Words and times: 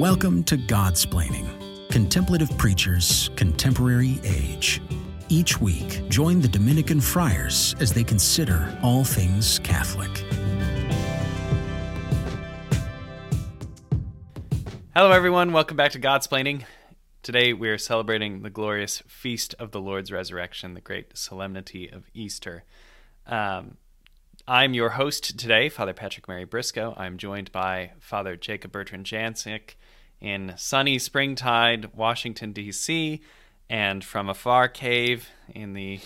Welcome 0.00 0.44
to 0.44 0.56
Godsplaining, 0.56 1.90
Contemplative 1.90 2.48
Preachers, 2.56 3.28
Contemporary 3.36 4.18
Age. 4.24 4.80
Each 5.28 5.60
week, 5.60 6.08
join 6.08 6.40
the 6.40 6.48
Dominican 6.48 7.02
friars 7.02 7.76
as 7.80 7.92
they 7.92 8.02
consider 8.02 8.74
all 8.82 9.04
things 9.04 9.58
Catholic. 9.58 10.08
Hello, 14.96 15.12
everyone. 15.12 15.52
Welcome 15.52 15.76
back 15.76 15.92
to 15.92 16.00
Godsplaining. 16.00 16.62
Today, 17.22 17.52
we 17.52 17.68
are 17.68 17.76
celebrating 17.76 18.40
the 18.40 18.48
glorious 18.48 19.02
feast 19.06 19.54
of 19.58 19.72
the 19.72 19.82
Lord's 19.82 20.10
resurrection, 20.10 20.72
the 20.72 20.80
great 20.80 21.18
solemnity 21.18 21.90
of 21.90 22.04
Easter. 22.14 22.64
Um, 23.26 23.76
I'm 24.48 24.72
your 24.72 24.88
host 24.88 25.38
today, 25.38 25.68
Father 25.68 25.92
Patrick 25.92 26.26
Mary 26.26 26.46
Briscoe. 26.46 26.94
I'm 26.96 27.18
joined 27.18 27.52
by 27.52 27.90
Father 28.00 28.34
Jacob 28.34 28.72
Bertrand 28.72 29.04
Janczyk 29.04 29.74
in 30.20 30.54
sunny 30.56 30.98
springtide, 30.98 31.94
Washington, 31.94 32.52
D.C., 32.52 33.20
and 33.68 34.04
from 34.04 34.28
a 34.28 34.34
far 34.34 34.68
cave 34.68 35.28
in 35.54 35.74
the 35.74 36.00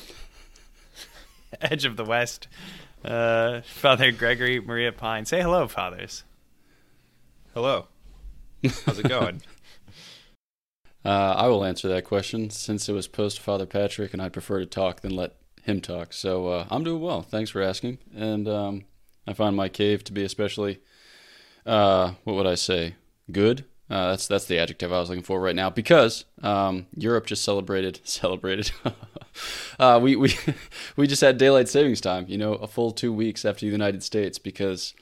edge 1.60 1.84
of 1.84 1.96
the 1.96 2.04
West, 2.04 2.46
uh, 3.04 3.62
Father 3.62 4.12
Gregory 4.12 4.60
Maria 4.60 4.92
Pine. 4.92 5.24
Say 5.24 5.40
hello, 5.40 5.66
fathers. 5.66 6.24
Hello. 7.54 7.86
How's 8.84 8.98
it 8.98 9.08
going? 9.08 9.42
uh, 11.04 11.08
I 11.08 11.48
will 11.48 11.64
answer 11.64 11.88
that 11.88 12.04
question 12.04 12.50
since 12.50 12.88
it 12.88 12.92
was 12.92 13.08
post 13.08 13.40
Father 13.40 13.66
Patrick, 13.66 14.12
and 14.12 14.20
I'd 14.20 14.32
prefer 14.32 14.60
to 14.60 14.66
talk 14.66 15.00
than 15.00 15.14
let 15.14 15.36
him 15.62 15.80
talk. 15.80 16.12
So 16.12 16.48
uh, 16.48 16.66
I'm 16.70 16.84
doing 16.84 17.00
well. 17.00 17.22
Thanks 17.22 17.50
for 17.50 17.62
asking. 17.62 17.98
And 18.14 18.46
um, 18.46 18.84
I 19.26 19.32
find 19.32 19.56
my 19.56 19.68
cave 19.68 20.04
to 20.04 20.12
be 20.12 20.24
especially, 20.24 20.80
uh, 21.64 22.12
what 22.24 22.36
would 22.36 22.46
I 22.46 22.54
say, 22.54 22.96
good. 23.30 23.64
Uh, 23.90 24.10
that's 24.10 24.26
that's 24.26 24.46
the 24.46 24.58
adjective 24.58 24.92
I 24.92 24.98
was 24.98 25.10
looking 25.10 25.24
for 25.24 25.40
right 25.40 25.54
now 25.54 25.68
because 25.68 26.24
um, 26.42 26.86
Europe 26.96 27.26
just 27.26 27.44
celebrated 27.44 28.00
celebrated. 28.04 28.70
Uh, 29.80 29.98
we 30.00 30.14
we 30.14 30.32
we 30.96 31.08
just 31.08 31.20
had 31.20 31.38
daylight 31.38 31.68
savings 31.68 32.00
time. 32.00 32.24
You 32.28 32.38
know, 32.38 32.52
a 32.54 32.68
full 32.68 32.92
two 32.92 33.12
weeks 33.12 33.44
after 33.44 33.66
the 33.66 33.72
United 33.72 34.04
States 34.04 34.38
because 34.38 34.94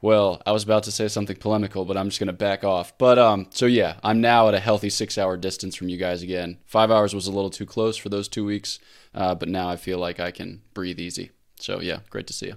well, 0.00 0.42
I 0.46 0.52
was 0.52 0.62
about 0.62 0.84
to 0.84 0.92
say 0.92 1.08
something 1.08 1.36
polemical, 1.36 1.84
but 1.84 1.96
I'm 1.96 2.08
just 2.08 2.18
going 2.18 2.28
to 2.28 2.32
back 2.32 2.64
off. 2.64 2.96
But 2.98 3.18
um, 3.18 3.48
so 3.50 3.66
yeah, 3.66 3.96
I'm 4.02 4.20
now 4.20 4.48
at 4.48 4.54
a 4.54 4.60
healthy 4.60 4.90
six 4.90 5.18
hour 5.18 5.36
distance 5.36 5.74
from 5.74 5.88
you 5.88 5.96
guys 5.96 6.22
again. 6.22 6.58
Five 6.66 6.90
hours 6.90 7.14
was 7.14 7.26
a 7.26 7.32
little 7.32 7.50
too 7.50 7.66
close 7.66 7.96
for 7.96 8.08
those 8.08 8.28
two 8.28 8.44
weeks, 8.44 8.78
uh, 9.14 9.34
but 9.34 9.48
now 9.48 9.68
I 9.68 9.76
feel 9.76 9.98
like 9.98 10.20
I 10.20 10.30
can 10.30 10.62
breathe 10.74 11.00
easy. 11.00 11.30
So 11.58 11.80
yeah, 11.80 12.00
great 12.10 12.26
to 12.28 12.32
see 12.32 12.46
you. 12.46 12.56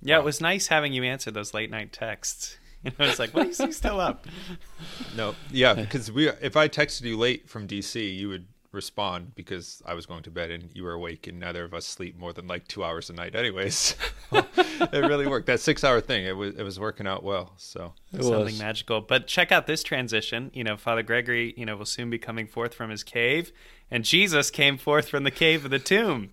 Yeah, 0.00 0.18
it 0.18 0.24
was 0.24 0.40
nice 0.40 0.66
having 0.66 0.92
you 0.92 1.04
answer 1.04 1.30
those 1.30 1.54
late 1.54 1.70
night 1.70 1.92
texts. 1.92 2.58
You 2.84 2.90
I 2.98 3.06
was 3.06 3.18
like, 3.18 3.32
why 3.32 3.42
is 3.42 3.58
he 3.58 3.70
still 3.70 4.00
up? 4.00 4.26
no, 5.16 5.36
yeah, 5.52 5.74
because 5.74 6.10
we 6.10 6.28
if 6.28 6.56
I 6.56 6.68
texted 6.68 7.02
you 7.02 7.16
late 7.16 7.48
from 7.48 7.68
DC, 7.68 8.16
you 8.16 8.28
would 8.28 8.46
respond 8.72 9.34
because 9.34 9.82
I 9.84 9.94
was 9.94 10.06
going 10.06 10.22
to 10.24 10.30
bed 10.30 10.50
and 10.50 10.70
you 10.74 10.82
were 10.82 10.92
awake, 10.92 11.26
and 11.26 11.38
neither 11.38 11.64
of 11.64 11.74
us 11.74 11.86
sleep 11.86 12.18
more 12.18 12.32
than 12.32 12.48
like 12.48 12.66
two 12.66 12.82
hours 12.82 13.10
a 13.10 13.12
night, 13.12 13.36
anyways. 13.36 13.94
it 14.32 14.92
really 14.92 15.26
worked. 15.26 15.46
That 15.46 15.60
six-hour 15.60 16.00
thing, 16.00 16.24
it 16.24 16.36
was 16.36 16.54
it 16.56 16.62
was 16.62 16.80
working 16.80 17.06
out 17.06 17.22
well. 17.22 17.52
So 17.56 17.92
it 18.12 18.24
something 18.24 18.58
magical. 18.58 19.00
But 19.00 19.26
check 19.26 19.52
out 19.52 19.66
this 19.66 19.82
transition. 19.82 20.50
You 20.54 20.64
know, 20.64 20.76
Father 20.76 21.02
Gregory, 21.02 21.54
you 21.56 21.66
know, 21.66 21.76
will 21.76 21.84
soon 21.84 22.10
be 22.10 22.18
coming 22.18 22.46
forth 22.46 22.74
from 22.74 22.90
his 22.90 23.04
cave, 23.04 23.52
and 23.90 24.04
Jesus 24.04 24.50
came 24.50 24.78
forth 24.78 25.08
from 25.08 25.24
the 25.24 25.30
cave 25.30 25.64
of 25.64 25.70
the 25.70 25.78
tomb, 25.78 26.30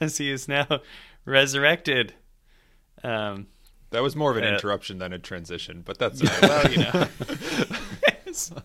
as 0.00 0.18
he 0.18 0.30
is 0.30 0.48
now 0.48 0.80
resurrected. 1.24 2.14
Um, 3.04 3.48
that 3.92 4.02
was 4.02 4.16
more 4.16 4.30
of 4.30 4.36
an 4.36 4.44
uh, 4.44 4.48
interruption 4.48 4.98
than 4.98 5.12
a 5.12 5.18
transition, 5.18 5.82
but 5.84 5.98
that's 5.98 6.22
well, 6.42 6.70
you 6.70 6.78
know. 6.78 7.08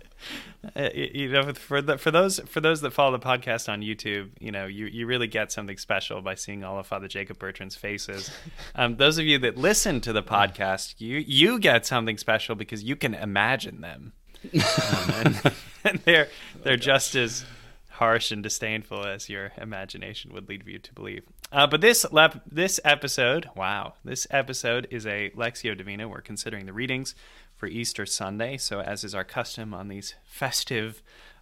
Uh, 0.76 0.90
you 0.94 1.30
know, 1.30 1.54
for 1.54 1.82
the, 1.82 1.98
for 1.98 2.12
those 2.12 2.40
for 2.40 2.62
those 2.62 2.82
that 2.82 2.92
follow 2.92 3.12
the 3.18 3.24
podcast 3.24 3.72
on 3.72 3.82
YouTube, 3.82 4.30
you 4.40 4.52
know, 4.52 4.66
you, 4.66 4.86
you 4.86 5.06
really 5.06 5.28
get 5.28 5.52
something 5.52 5.78
special 5.78 6.22
by 6.22 6.36
seeing 6.36 6.64
all 6.64 6.80
of 6.80 6.88
Father 6.88 7.08
Jacob 7.08 7.38
Bertrand's 7.40 7.76
faces. 7.76 8.32
Um, 8.76 8.98
those 8.98 9.18
of 9.18 9.26
you 9.26 9.40
that 9.40 9.58
listen 9.58 10.02
to 10.02 10.14
the 10.14 10.22
podcast, 10.22 10.96
you 11.00 11.18
you 11.18 11.60
get 11.60 11.86
something 11.86 12.18
special 12.18 12.56
because 12.56 12.84
you 12.84 12.96
can 12.96 13.14
imagine 13.14 13.82
them, 13.82 14.14
um, 14.54 15.14
and, 15.16 15.54
and, 15.84 16.00
they're 16.00 16.28
they're 16.64 16.74
oh, 16.74 16.78
just 16.78 17.16
as 17.16 17.46
harsh 17.90 18.32
and 18.32 18.44
disdainful 18.44 19.04
as 19.06 19.30
your 19.30 19.52
imagination 19.58 20.32
would 20.34 20.48
lead 20.48 20.64
you 20.68 20.78
to 20.80 20.94
believe. 20.94 21.24
Uh, 21.52 21.66
but 21.66 21.80
this 21.80 22.06
this 22.46 22.80
episode, 22.84 23.50
wow, 23.56 23.94
this 24.04 24.28
episode 24.30 24.86
is 24.92 25.06
a 25.06 25.30
Lectio 25.30 25.78
Divina. 25.78 26.08
We're 26.08 26.22
considering 26.22 26.66
the 26.66 26.74
readings 26.74 27.16
for 27.56 27.68
Easter 27.68 28.06
Sunday. 28.06 28.58
So, 28.58 28.82
as 28.82 29.06
is 29.06 29.16
our 29.16 29.24
custom 29.24 29.74
on 29.74 29.88
these 29.88 30.16
festive 30.26 31.02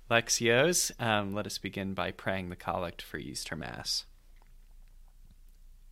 Lectios, 0.10 0.92
um, 1.02 1.34
let 1.34 1.48
us 1.48 1.58
begin 1.58 1.96
by 1.96 2.12
praying 2.12 2.50
the 2.50 2.56
collect 2.56 3.02
for 3.02 3.18
Easter 3.18 3.56
Mass. 3.56 4.06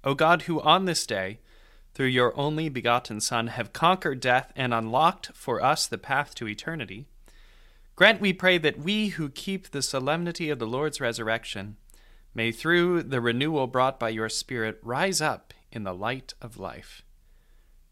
O 0.03 0.13
God, 0.13 0.43
who 0.43 0.61
on 0.61 0.85
this 0.85 1.07
day, 1.07 1.39
through 1.95 2.07
your 2.07 2.37
only 2.37 2.69
begotten 2.69 3.19
Son, 3.19 3.47
have 3.47 3.73
conquered 3.73 4.19
death 4.19 4.53
and 4.55 4.75
unlocked 4.75 5.31
for 5.33 5.63
us 5.63 5.87
the 5.87 5.97
path 5.97 6.35
to 6.35 6.47
eternity, 6.47 7.07
grant, 7.95 8.21
we 8.21 8.33
pray, 8.33 8.59
that 8.59 8.77
we 8.77 9.07
who 9.09 9.29
keep 9.29 9.71
the 9.71 9.81
solemnity 9.81 10.51
of 10.51 10.59
the 10.59 10.67
Lord's 10.67 11.01
resurrection 11.01 11.77
may, 12.33 12.51
through 12.51 13.03
the 13.03 13.21
renewal 13.21 13.67
brought 13.67 13.99
by 13.99 14.09
your 14.09 14.29
Spirit, 14.29 14.79
rise 14.81 15.21
up 15.21 15.53
in 15.71 15.83
the 15.83 15.93
light 15.93 16.33
of 16.41 16.57
life 16.57 17.03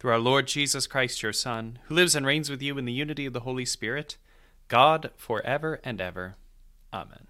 through 0.02 0.12
our 0.14 0.18
Lord 0.18 0.48
Jesus 0.48 0.88
Christ, 0.88 1.22
your 1.22 1.32
Son, 1.32 1.78
who 1.84 1.94
lives 1.94 2.16
and 2.16 2.26
reigns 2.26 2.50
with 2.50 2.60
you 2.60 2.76
in 2.80 2.86
the 2.86 2.92
unity 2.92 3.28
of 3.28 3.34
the 3.34 3.42
Holy 3.42 3.66
Spirit, 3.66 4.18
God, 4.68 5.12
for 5.16 5.46
ever 5.46 5.80
and 5.84 6.02
ever. 6.02 6.38
Amen. 6.92 7.28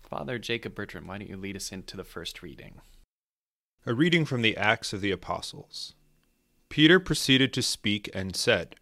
Father 0.00 0.38
Jacob 0.38 0.76
Bertrand, 0.76 1.08
why 1.08 1.18
don't 1.18 1.28
you 1.28 1.36
lead 1.36 1.56
us 1.56 1.72
into 1.72 1.96
the 1.96 2.04
first 2.04 2.44
reading? 2.44 2.74
A 3.84 3.92
reading 3.92 4.24
from 4.24 4.42
the 4.42 4.56
Acts 4.56 4.92
of 4.92 5.00
the 5.00 5.10
Apostles. 5.10 5.94
Peter 6.68 7.00
proceeded 7.00 7.52
to 7.54 7.60
speak 7.62 8.08
and 8.14 8.36
said, 8.36 8.76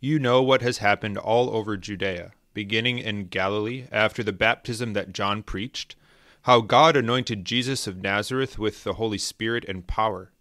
You 0.00 0.18
know 0.18 0.40
what 0.40 0.62
has 0.62 0.78
happened 0.78 1.18
all 1.18 1.54
over 1.54 1.76
Judea, 1.76 2.32
beginning 2.54 2.98
in 2.98 3.26
Galilee 3.26 3.86
after 3.92 4.22
the 4.22 4.32
baptism 4.32 4.92
that 4.92 5.12
John 5.12 5.42
preached, 5.42 5.96
how 6.42 6.60
God 6.60 6.96
anointed 6.96 7.44
Jesus 7.44 7.86
of 7.86 8.02
Nazareth 8.02 8.58
with 8.58 8.84
the 8.84 8.94
Holy 8.94 9.18
Spirit 9.18 9.64
and 9.68 9.86
power 9.86 10.32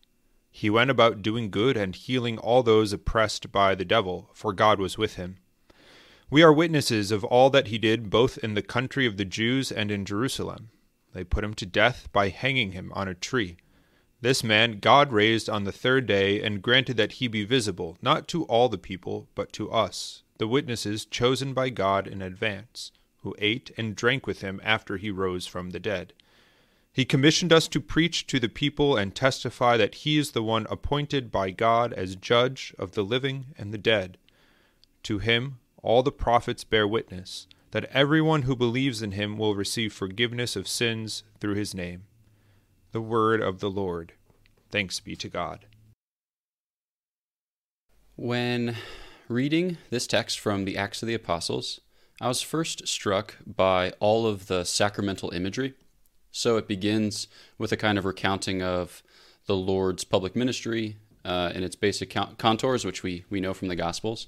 he 0.52 0.69
went 0.69 0.90
about 0.90 1.22
doing 1.22 1.52
good 1.52 1.78
and 1.78 1.96
healing 1.96 2.38
all 2.38 2.64
those 2.64 2.92
oppressed 2.92 3.52
by 3.52 3.75
the 3.75 3.86
devil, 3.86 4.30
for 4.34 4.52
God 4.52 4.80
was 4.80 4.98
with 4.98 5.16
him. 5.16 5.38
We 6.30 6.44
are 6.44 6.53
witnesses 6.53 7.12
of 7.12 7.24
all 7.24 7.50
that 7.52 7.68
he 7.68 7.78
did 7.78 8.09
both 8.09 8.38
in 8.40 8.56
the 8.56 8.62
country 8.62 9.06
of 9.06 9.18
the 9.18 9.25
Jews 9.25 9.72
and 9.72 9.92
in 9.92 10.06
Jerusalem. 10.06 10.69
They 11.14 11.24
put 11.24 11.44
him 11.44 11.53
to 11.56 11.66
death 11.66 12.09
by 12.12 12.30
hanging 12.30 12.74
him 12.74 12.92
on 12.94 13.08
a 13.08 13.16
tree. 13.16 13.58
This 14.22 14.44
man 14.44 14.80
God 14.80 15.14
raised 15.14 15.50
on 15.50 15.64
the 15.64 15.72
third 15.72 16.06
day 16.06 16.42
and 16.42 16.62
granted 16.62 16.98
that 16.98 17.14
he 17.14 17.28
be 17.28 17.46
visible, 17.46 17.98
not 18.02 18.28
to 18.30 18.44
all 18.44 18.69
the 18.69 18.78
people, 18.78 19.30
but 19.34 19.53
to 19.53 19.72
us, 19.72 20.24
the 20.40 20.48
witnesses 20.48 21.06
chosen 21.06 21.54
by 21.54 21.70
God 21.70 22.08
in 22.08 22.22
advance, 22.22 22.92
who 23.18 23.36
ate 23.38 23.72
and 23.78 23.96
drank 23.96 24.26
with 24.26 24.42
him 24.42 24.60
after 24.64 24.98
he 24.98 25.12
rose 25.12 25.46
from 25.46 25.70
the 25.70 25.80
dead. 25.80 26.14
He 26.92 27.06
commissioned 27.06 27.54
us 27.54 27.68
to 27.68 27.80
preach 27.80 28.26
to 28.28 28.40
the 28.40 28.50
people 28.50 28.98
and 28.98 29.14
testify 29.14 29.78
that 29.78 29.96
he 29.96 30.18
is 30.18 30.32
the 30.32 30.42
one 30.42 30.66
appointed 30.70 31.32
by 31.32 31.52
God 31.52 31.94
as 31.94 32.16
judge 32.16 32.74
of 32.80 32.94
the 32.94 33.04
living 33.04 33.48
and 33.58 33.72
the 33.72 33.78
dead. 33.78 34.18
To 35.04 35.20
him 35.20 35.60
all 35.84 36.04
the 36.04 36.12
prophets 36.12 36.64
bear 36.64 36.88
witness 36.88 37.48
that 37.72 37.86
everyone 37.86 38.44
who 38.44 38.56
believes 38.56 39.02
in 39.02 39.12
him 39.12 39.38
will 39.38 39.56
receive 39.56 39.94
forgiveness 39.94 40.56
of 40.56 40.68
sins 40.68 41.24
through 41.40 41.56
his 41.56 41.74
name. 41.74 42.04
The 42.92 43.02
word 43.02 43.42
of 43.42 43.60
the 43.60 43.70
Lord. 43.70 44.14
Thanks 44.72 45.00
be 45.00 45.16
to 45.18 45.30
God. 45.30 45.66
When 48.16 48.75
reading 49.30 49.78
this 49.92 50.08
text 50.08 50.40
from 50.40 50.66
the 50.66 50.76
Acts 50.76 51.04
of 51.04 51.08
the 51.08 51.14
Apostles, 51.14 51.80
I 52.20 52.28
was 52.28 52.42
first 52.42 52.88
struck 52.88 53.38
by 53.46 53.92
all 54.00 54.26
of 54.26 54.48
the 54.48 54.66
sacramental 54.66 55.31
imagery 55.31 55.76
so 56.31 56.58
it 56.58 56.68
begins 56.68 57.28
with 57.58 57.72
a 57.72 57.78
kind 57.78 57.98
of 57.98 58.06
recounting 58.06 58.62
of 58.62 59.02
the 59.46 59.56
Lord's 59.56 60.04
public 60.04 60.36
ministry 60.36 60.98
uh, 61.26 61.52
in 61.54 61.64
its 61.64 61.76
basic 61.76 62.16
contours, 62.38 62.86
which 62.86 63.04
we, 63.04 63.26
we 63.30 63.40
know 63.40 63.54
from 63.54 63.68
the 63.68 63.76
Gospels. 63.76 64.28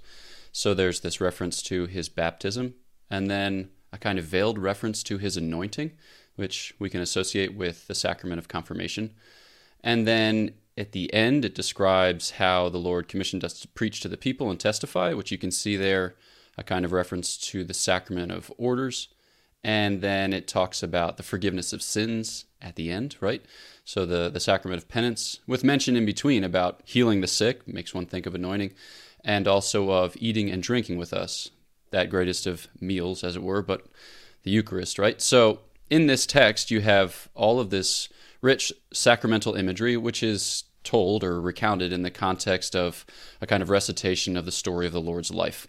So 0.51 0.74
there's 0.74 1.01
this 1.01 1.21
reference 1.21 1.62
to 1.63 1.86
his 1.86 2.09
baptism, 2.09 2.74
and 3.09 3.30
then 3.30 3.69
a 3.94 3.97
kind 3.97 4.19
of 4.19 4.25
veiled 4.25 4.57
reference 4.57 5.04
to 5.04 5.18
his 5.18 5.38
anointing, 5.38 5.92
which 6.36 6.74
we 6.80 6.89
can 6.89 7.01
associate 7.01 7.56
with 7.56 7.88
the 7.88 7.95
sacrament 7.95 8.39
of 8.39 8.47
confirmation. 8.47 9.13
And 9.83 10.07
then 10.07 10.54
at 10.81 10.92
the 10.92 11.13
end, 11.13 11.45
it 11.45 11.56
describes 11.56 12.31
how 12.31 12.69
the 12.69 12.78
Lord 12.78 13.07
commissioned 13.07 13.44
us 13.44 13.60
to 13.62 13.68
preach 13.69 14.01
to 14.01 14.10
the 14.10 14.18
people 14.18 14.50
and 14.50 14.60
testify, 14.60 15.13
which 15.13 15.31
you 15.31 15.38
can 15.38 15.51
see 15.51 15.75
there, 15.75 16.16
a 16.57 16.63
kind 16.63 16.83
of 16.83 16.92
reference 16.92 17.38
to 17.38 17.63
the 17.63 17.74
sacrament 17.74 18.31
of 18.31 18.51
orders 18.57 19.07
and 19.63 20.01
then 20.01 20.33
it 20.33 20.48
talks 20.48 20.81
about 20.81 21.18
the 21.18 21.24
forgiveness 21.24 21.74
of 21.74 21.81
sins 21.81 22.45
at 22.62 22.75
the 22.75 22.92
end, 22.92 23.16
right? 23.19 23.44
So 23.86 24.06
the 24.06 24.30
the 24.30 24.39
sacrament 24.39 24.81
of 24.81 24.89
penance, 24.89 25.39
with 25.48 25.63
mention 25.63 25.95
in 25.95 26.06
between 26.06 26.44
about 26.44 26.81
healing 26.83 27.22
the 27.22 27.28
sick, 27.28 27.68
makes 27.68 27.94
one 27.94 28.06
think 28.06 28.25
of 28.25 28.36
anointing, 28.36 28.74
and 29.24 29.48
also 29.48 29.92
of 29.92 30.16
eating 30.19 30.50
and 30.50 30.63
drinking 30.63 30.98
with 30.98 31.13
us, 31.13 31.50
that 31.92 32.10
greatest 32.10 32.48
of 32.48 32.68
meals, 32.80 33.24
as 33.24 33.36
it 33.36 33.44
were, 33.44 33.62
but 33.62 33.86
the 34.44 34.51
Eucharist, 34.51 34.98
right? 34.98 35.22
So 35.22 35.60
in 35.89 36.07
this 36.07 36.25
text, 36.25 36.72
you 36.72 36.81
have 36.81 37.30
all 37.36 37.60
of 37.60 37.69
this 37.69 38.10
rich 38.42 38.74
sacramental 38.92 39.54
imagery, 39.56 39.98
which 39.98 40.24
is 40.24 40.63
told 40.83 41.24
or 41.24 41.39
recounted 41.39 41.94
in 41.94 42.01
the 42.01 42.12
context 42.12 42.75
of 42.75 43.06
a 43.39 43.48
kind 43.48 43.62
of 43.62 43.69
recitation 43.69 44.36
of 44.36 44.45
the 44.45 44.51
story 44.51 44.88
of 44.88 44.94
the 44.94 45.01
Lord's 45.01 45.31
life. 45.31 45.68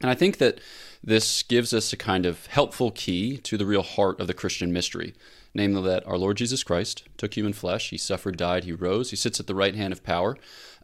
And 0.00 0.10
I 0.10 0.14
think 0.14 0.38
that 0.38 0.60
this 1.02 1.42
gives 1.42 1.74
us 1.74 1.92
a 1.92 1.96
kind 1.96 2.26
of 2.26 2.46
helpful 2.46 2.90
key 2.90 3.36
to 3.38 3.56
the 3.56 3.66
real 3.66 3.82
heart 3.82 4.20
of 4.20 4.26
the 4.26 4.34
Christian 4.34 4.72
mystery, 4.72 5.14
namely 5.54 5.82
that 5.82 6.06
our 6.06 6.18
Lord 6.18 6.36
Jesus 6.36 6.62
Christ 6.62 7.04
took 7.16 7.34
human 7.34 7.52
flesh, 7.52 7.90
he 7.90 7.98
suffered, 7.98 8.36
died, 8.36 8.64
he 8.64 8.72
rose, 8.72 9.10
he 9.10 9.16
sits 9.16 9.40
at 9.40 9.46
the 9.46 9.54
right 9.54 9.74
hand 9.74 9.92
of 9.92 10.02
power, 10.02 10.36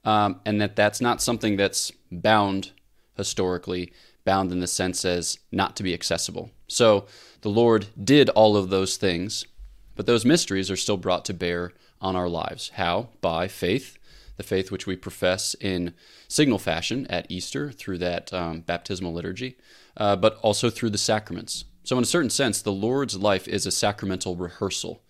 um, 0.05 0.41
and 0.45 0.61
that 0.61 0.77
that's 0.77 1.01
not 1.01 1.23
something 1.23 1.57
that's 1.57 1.93
bound 2.11 2.73
historically, 3.17 3.93
bound 4.25 4.53
in 4.53 4.61
the 4.61 4.67
sense 4.67 5.05
as 5.05 5.39
not 5.51 5.77
to 5.77 5.83
be 5.83 5.95
accessible. 5.95 6.51
So 6.69 7.07
the 7.41 7.49
Lord 7.49 7.87
did 8.03 8.29
all 8.31 8.57
of 8.57 8.71
those 8.71 8.97
things, 8.97 9.47
but 9.95 10.07
those 10.07 10.25
mysteries 10.25 10.71
are 10.71 10.77
still 10.77 10.97
brought 10.97 11.25
to 11.27 11.35
bear 11.35 11.73
on 12.01 12.17
our 12.17 12.29
lives. 12.29 12.71
How? 12.75 13.09
By 13.21 13.49
faith, 13.49 13.99
the 14.37 14.43
faith 14.43 14.71
which 14.71 14.87
we 14.87 14.97
profess 14.97 15.55
in 15.61 15.95
signal 16.29 16.59
fashion 16.59 17.07
at 17.09 17.31
Easter 17.31 17.73
through 17.73 17.99
that 17.99 18.33
um, 18.33 18.61
baptismal 18.61 19.13
liturgy, 19.13 19.57
uh, 19.97 20.17
but 20.17 20.39
also 20.43 20.71
through 20.71 20.91
the 20.91 20.99
sacraments. 20.99 21.65
So, 21.85 21.97
in 21.97 22.03
a 22.03 22.07
certain 22.07 22.31
sense, 22.31 22.61
the 22.61 22.73
Lord's 22.73 23.17
life 23.17 23.47
is 23.47 23.65
a 23.65 23.71
sacramental 23.71 24.37
rehearsal. 24.37 25.03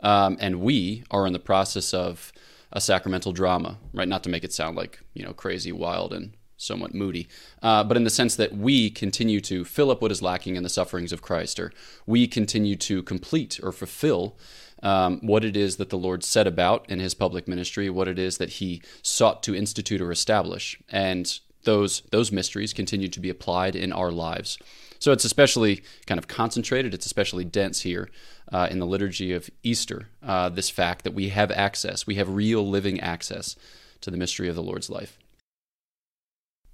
Um, 0.00 0.36
and 0.40 0.60
we 0.60 1.04
are 1.10 1.26
in 1.26 1.32
the 1.32 1.38
process 1.38 1.92
of 1.92 2.32
a 2.72 2.80
sacramental 2.80 3.32
drama, 3.32 3.78
right? 3.92 4.06
Not 4.06 4.22
to 4.24 4.30
make 4.30 4.44
it 4.44 4.52
sound 4.52 4.76
like, 4.76 5.00
you 5.14 5.24
know, 5.24 5.32
crazy, 5.32 5.72
wild, 5.72 6.12
and 6.12 6.34
somewhat 6.58 6.94
moody, 6.94 7.28
uh, 7.62 7.82
but 7.84 7.96
in 7.96 8.04
the 8.04 8.10
sense 8.10 8.36
that 8.36 8.52
we 8.52 8.90
continue 8.90 9.40
to 9.40 9.64
fill 9.64 9.90
up 9.90 10.02
what 10.02 10.12
is 10.12 10.20
lacking 10.20 10.56
in 10.56 10.62
the 10.62 10.68
sufferings 10.68 11.12
of 11.12 11.22
Christ, 11.22 11.58
or 11.58 11.72
we 12.06 12.26
continue 12.26 12.76
to 12.76 13.02
complete 13.02 13.58
or 13.62 13.72
fulfill 13.72 14.36
um, 14.82 15.18
what 15.22 15.44
it 15.44 15.56
is 15.56 15.76
that 15.76 15.90
the 15.90 15.98
Lord 15.98 16.22
set 16.22 16.46
about 16.46 16.88
in 16.90 17.00
his 17.00 17.14
public 17.14 17.48
ministry, 17.48 17.88
what 17.88 18.08
it 18.08 18.18
is 18.18 18.38
that 18.38 18.50
he 18.50 18.82
sought 19.02 19.42
to 19.44 19.54
institute 19.54 20.00
or 20.00 20.12
establish. 20.12 20.78
And 20.90 21.38
those, 21.64 22.02
those 22.10 22.30
mysteries 22.30 22.72
continue 22.72 23.08
to 23.08 23.20
be 23.20 23.30
applied 23.30 23.74
in 23.74 23.92
our 23.92 24.10
lives. 24.10 24.58
So 25.00 25.12
it's 25.12 25.24
especially 25.24 25.82
kind 26.06 26.18
of 26.18 26.28
concentrated, 26.28 26.92
it's 26.92 27.06
especially 27.06 27.44
dense 27.44 27.82
here 27.82 28.08
uh, 28.52 28.68
in 28.70 28.78
the 28.78 28.86
liturgy 28.86 29.32
of 29.32 29.48
Easter, 29.62 30.08
uh, 30.22 30.48
this 30.48 30.70
fact 30.70 31.04
that 31.04 31.14
we 31.14 31.28
have 31.28 31.50
access, 31.52 32.06
we 32.06 32.16
have 32.16 32.28
real 32.28 32.68
living 32.68 32.98
access 33.00 33.56
to 34.00 34.10
the 34.10 34.16
mystery 34.16 34.48
of 34.48 34.54
the 34.54 34.62
Lord's 34.62 34.90
life. 34.90 35.18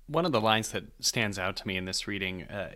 One 0.06 0.26
of 0.26 0.32
the 0.32 0.40
lines 0.40 0.70
that 0.72 0.84
stands 1.00 1.38
out 1.38 1.56
to 1.56 1.66
me 1.66 1.76
in 1.76 1.84
this 1.84 2.06
reading, 2.06 2.44
uh, 2.44 2.72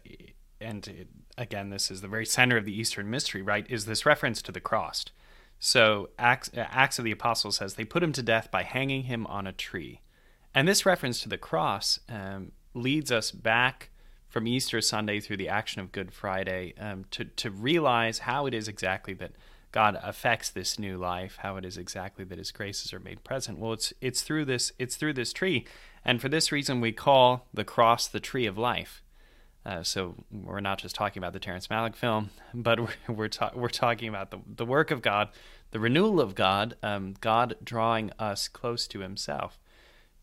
and 0.61 0.87
it, 0.89 1.09
again, 1.37 1.71
this 1.71 1.91
is 1.91 2.01
the 2.01 2.09
very 2.09 2.27
center 2.27 2.57
of 2.57 2.65
the 2.65 2.79
Eastern 2.79 3.11
mystery, 3.11 3.43
right, 3.43 3.67
is 3.69 3.85
this 3.85 4.07
reference 4.07 4.41
to 4.43 4.53
the 4.53 4.61
cross. 4.61 5.05
So 5.59 6.11
Acts, 6.19 6.51
Acts 6.55 6.99
of 6.99 7.05
the 7.05 7.11
Apostles 7.13 7.57
says 7.57 7.75
they 7.75 7.85
put 7.85 8.03
him 8.03 8.13
to 8.13 8.23
death 8.23 8.51
by 8.51 8.63
hanging 8.63 9.05
him 9.05 9.27
on 9.27 9.47
a 9.47 9.53
tree. 9.53 10.01
And 10.55 10.67
this 10.67 10.87
reference 10.87 11.21
to 11.23 11.29
the 11.29 11.39
cross 11.39 12.01
um, 12.09 12.53
leads 12.75 13.13
us 13.13 13.31
back 13.31 13.91
from 14.29 14.47
Easter 14.47 14.81
Sunday 14.81 15.21
through 15.21 15.39
the 15.39 15.49
action 15.49 15.81
of 15.81 15.93
Good 15.93 16.13
Friday 16.13 16.75
um, 16.79 17.05
to, 17.11 17.25
to 17.25 17.51
realize 17.51 18.21
how 18.21 18.47
it 18.47 18.55
is 18.55 18.69
exactly 18.69 19.15
that 19.15 19.33
God 19.71 19.99
affects 20.03 20.49
this 20.49 20.79
new 20.79 20.97
life, 20.97 21.39
how 21.41 21.57
it 21.57 21.65
is 21.65 21.77
exactly 21.77 22.25
that 22.25 22.39
His 22.39 22.51
graces 22.51 22.93
are 22.93 23.01
made 23.01 23.25
present. 23.25 23.59
Well, 23.59 23.73
it's 23.73 23.93
it's 24.01 24.23
through 24.23 24.47
this 24.47 24.73
it's 24.79 24.97
through 24.97 25.15
this 25.15 25.33
tree, 25.33 25.67
and 26.05 26.21
for 26.21 26.29
this 26.29 26.51
reason 26.51 26.81
we 26.81 26.93
call 26.93 27.47
the 27.53 27.65
cross 27.65 28.07
the 28.07 28.21
tree 28.21 28.47
of 28.47 28.57
life. 28.57 29.03
Uh, 29.67 29.83
so 29.83 30.15
we're 30.31 30.61
not 30.61 30.79
just 30.79 30.95
talking 30.95 31.21
about 31.21 31.35
the 31.35 31.39
Terrence 31.39 31.67
Malick 31.67 31.95
film, 31.95 32.31
but 32.55 32.81
we're 32.81 32.95
we're, 33.09 33.29
ta- 33.29 33.53
we're 33.55 33.69
talking 33.69 34.09
about 34.09 34.31
the 34.31 34.39
the 34.47 34.67
work 34.67 34.91
of 34.91 35.03
God, 35.03 35.29
the 35.71 35.81
renewal 35.81 36.21
of 36.21 36.35
God, 36.35 36.77
um, 36.83 37.15
God 37.21 37.57
drawing 37.63 38.11
us 38.19 38.49
close 38.49 38.87
to 38.89 39.01
Himself. 39.01 39.61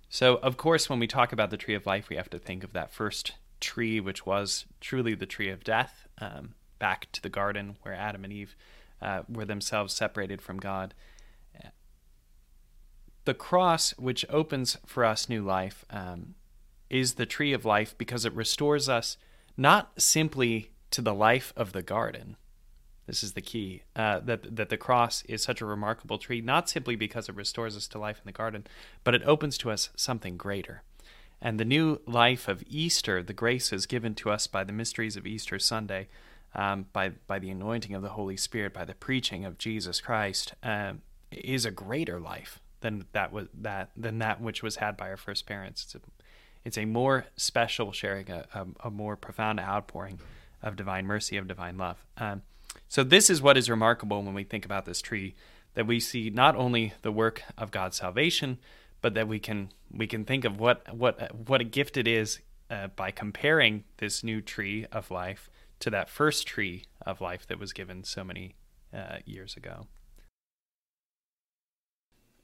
So 0.10 0.38
of 0.38 0.58
course, 0.58 0.90
when 0.90 1.00
we 1.00 1.08
talk 1.08 1.32
about 1.32 1.52
the 1.52 1.58
tree 1.58 1.76
of 1.76 1.86
life, 1.86 2.10
we 2.10 2.16
have 2.16 2.30
to 2.32 2.40
think 2.40 2.64
of 2.64 2.74
that 2.74 2.92
first 2.92 3.34
tree, 3.60 4.00
which 4.00 4.26
was 4.26 4.66
truly 4.82 5.14
the 5.14 5.26
tree 5.26 5.50
of 5.50 5.64
death, 5.64 6.08
um, 6.20 6.56
back 6.80 7.12
to 7.12 7.22
the 7.22 7.30
garden 7.30 7.78
where 7.84 7.94
Adam 7.94 8.24
and 8.24 8.34
Eve 8.34 8.56
uh, 9.02 9.24
were 9.30 9.46
themselves 9.46 9.94
separated 9.94 10.42
from 10.42 10.58
God. 10.58 10.94
The 13.26 13.34
cross, 13.34 13.92
which 13.98 14.24
opens 14.30 14.78
for 14.86 15.04
us 15.04 15.28
new 15.28 15.44
life, 15.44 15.84
um, 15.90 16.36
is 16.90 17.16
the 17.16 17.26
tree 17.26 17.54
of 17.54 17.66
life 17.66 17.98
because 17.98 18.24
it 18.24 18.34
restores 18.34 18.88
us 18.88 19.18
not 19.58 20.00
simply 20.00 20.70
to 20.92 21.02
the 21.02 21.14
life 21.14 21.52
of 21.58 21.74
the 21.74 21.82
garden. 21.82 22.38
This 23.08 23.24
is 23.24 23.34
the 23.34 23.42
key 23.42 23.82
uh, 23.96 24.20
that 24.22 24.56
that 24.56 24.70
the 24.70 24.78
cross 24.78 25.24
is 25.24 25.42
such 25.42 25.62
a 25.62 25.66
remarkable 25.66 26.18
tree, 26.18 26.42
not 26.42 26.70
simply 26.70 26.96
because 26.96 27.28
it 27.28 27.36
restores 27.36 27.76
us 27.76 27.88
to 27.90 28.00
life 28.00 28.18
in 28.18 28.26
the 28.26 28.32
garden, 28.32 28.66
but 29.04 29.16
it 29.16 29.24
opens 29.26 29.58
to 29.60 29.72
us 29.72 29.90
something 29.96 30.38
greater. 30.38 30.84
And 31.42 31.60
the 31.60 31.66
new 31.66 32.02
life 32.06 32.48
of 32.48 32.64
Easter, 32.68 33.22
the 33.22 33.34
graces 33.34 33.86
given 33.86 34.16
to 34.16 34.32
us 34.32 34.48
by 34.48 34.64
the 34.64 34.74
mysteries 34.74 35.18
of 35.18 35.28
Easter 35.28 35.60
Sunday, 35.60 36.08
um, 36.56 36.88
by 36.94 37.10
by 37.28 37.40
the 37.40 37.50
anointing 37.50 37.94
of 37.94 38.02
the 38.02 38.10
Holy 38.10 38.38
Spirit, 38.38 38.74
by 38.74 38.86
the 38.86 38.96
preaching 38.96 39.46
of 39.46 39.58
Jesus 39.58 40.02
Christ, 40.02 40.54
um, 40.64 41.02
is 41.32 41.66
a 41.66 41.72
greater 41.72 42.20
life 42.20 42.60
than 42.82 43.06
that 43.12 43.32
was 43.32 43.48
that 43.54 43.90
than 43.96 44.20
that 44.20 44.42
which 44.42 44.64
was 44.64 44.78
had 44.78 44.98
by 44.98 45.10
our 45.10 45.18
first 45.18 45.46
parents. 45.46 45.84
It's 45.84 45.96
a 45.96 46.00
it's 46.64 46.78
a 46.80 46.86
more 46.86 47.26
special 47.38 47.92
sharing, 47.92 48.30
a, 48.32 48.46
a, 48.54 48.88
a 48.88 48.92
more 48.92 49.16
profound 49.16 49.60
outpouring 49.60 50.20
of 50.64 50.76
divine 50.76 51.06
mercy, 51.06 51.38
of 51.38 51.48
divine 51.48 51.78
love. 51.78 52.04
Um, 52.18 52.42
so, 52.90 53.04
this 53.04 53.30
is 53.30 53.42
what 53.42 53.56
is 53.56 53.70
remarkable 53.70 54.24
when 54.24 54.34
we 54.34 54.44
think 54.44 54.66
about 54.66 54.86
this 54.86 55.02
tree 55.02 55.36
that 55.76 55.86
we 55.86 56.00
see 56.00 56.30
not 56.30 56.56
only 56.56 56.94
the 57.04 57.12
work 57.12 57.44
of 57.58 57.70
God's 57.70 57.98
salvation, 57.98 58.58
but 59.02 59.14
that 59.14 59.28
we 59.28 59.40
can 59.40 59.70
we 59.92 60.08
can 60.08 60.26
think 60.26 60.46
of 60.46 60.60
what 60.60 60.94
what 60.96 61.36
what 61.48 61.62
a 61.62 61.66
gift 61.66 61.98
it 61.98 62.08
is 62.08 62.40
uh, 62.72 62.88
by 62.88 63.12
comparing 63.12 63.84
this 63.98 64.24
new 64.24 64.42
tree 64.42 64.88
of 64.92 65.12
life 65.12 65.50
to 65.80 65.90
that 65.90 66.10
first 66.10 66.48
tree 66.48 66.84
of 67.06 67.22
life 67.22 67.46
that 67.48 67.60
was 67.60 67.74
given 67.74 68.04
so 68.04 68.24
many 68.24 68.56
uh, 68.94 69.18
years 69.26 69.56
ago. 69.56 69.88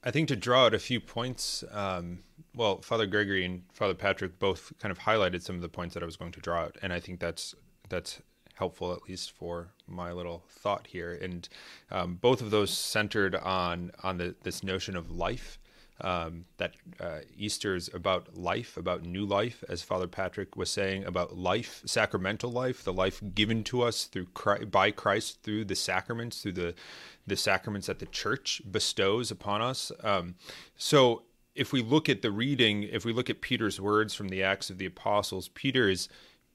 I 0.03 0.09
think 0.09 0.27
to 0.29 0.35
draw 0.35 0.65
out 0.65 0.73
a 0.73 0.79
few 0.79 0.99
points, 0.99 1.63
um, 1.71 2.19
well, 2.55 2.81
Father 2.81 3.05
Gregory 3.05 3.45
and 3.45 3.63
Father 3.71 3.93
Patrick 3.93 4.39
both 4.39 4.73
kind 4.79 4.91
of 4.91 4.99
highlighted 4.99 5.43
some 5.43 5.55
of 5.55 5.61
the 5.61 5.69
points 5.69 5.93
that 5.93 6.01
I 6.01 6.07
was 6.07 6.17
going 6.17 6.31
to 6.31 6.39
draw 6.39 6.61
out, 6.61 6.77
and 6.81 6.91
I 6.91 6.99
think 6.99 7.19
that's 7.19 7.53
that's 7.87 8.19
helpful 8.55 8.93
at 8.93 9.07
least 9.07 9.31
for 9.31 9.73
my 9.87 10.11
little 10.11 10.43
thought 10.49 10.87
here. 10.87 11.13
And 11.13 11.47
um, 11.91 12.15
both 12.15 12.41
of 12.41 12.49
those 12.51 12.71
centered 12.71 13.35
on 13.35 13.91
on 14.01 14.17
the, 14.17 14.35
this 14.41 14.63
notion 14.63 14.95
of 14.95 15.11
life 15.11 15.59
um, 16.01 16.45
that 16.57 16.73
uh, 16.99 17.19
Easter 17.37 17.75
is 17.75 17.89
about 17.93 18.35
life, 18.35 18.77
about 18.77 19.05
new 19.05 19.25
life, 19.25 19.63
as 19.69 19.81
Father 19.81 20.07
Patrick 20.07 20.55
was 20.55 20.69
saying, 20.69 21.05
about 21.05 21.37
life, 21.37 21.81
sacramental 21.85 22.51
life, 22.51 22.83
the 22.83 22.93
life 22.93 23.21
given 23.35 23.63
to 23.65 23.83
us 23.83 24.05
through 24.05 24.27
Christ, 24.33 24.71
by 24.71 24.91
Christ 24.91 25.43
through 25.43 25.65
the 25.65 25.75
sacraments, 25.75 26.41
through 26.41 26.53
the 26.53 26.73
the 27.27 27.37
sacraments 27.37 27.87
that 27.87 27.99
the 27.99 28.07
Church 28.07 28.61
bestows 28.69 29.31
upon 29.31 29.61
us. 29.61 29.91
Um, 30.03 30.35
so, 30.75 31.23
if 31.53 31.71
we 31.71 31.81
look 31.81 32.09
at 32.09 32.21
the 32.21 32.31
reading, 32.31 32.83
if 32.83 33.05
we 33.05 33.13
look 33.13 33.29
at 33.29 33.41
Peter's 33.41 33.79
words 33.79 34.13
from 34.15 34.29
the 34.29 34.41
Acts 34.41 34.69
of 34.69 34.77
the 34.77 34.85
Apostles, 34.85 35.49
Peter 35.49 35.87
is 35.87 36.09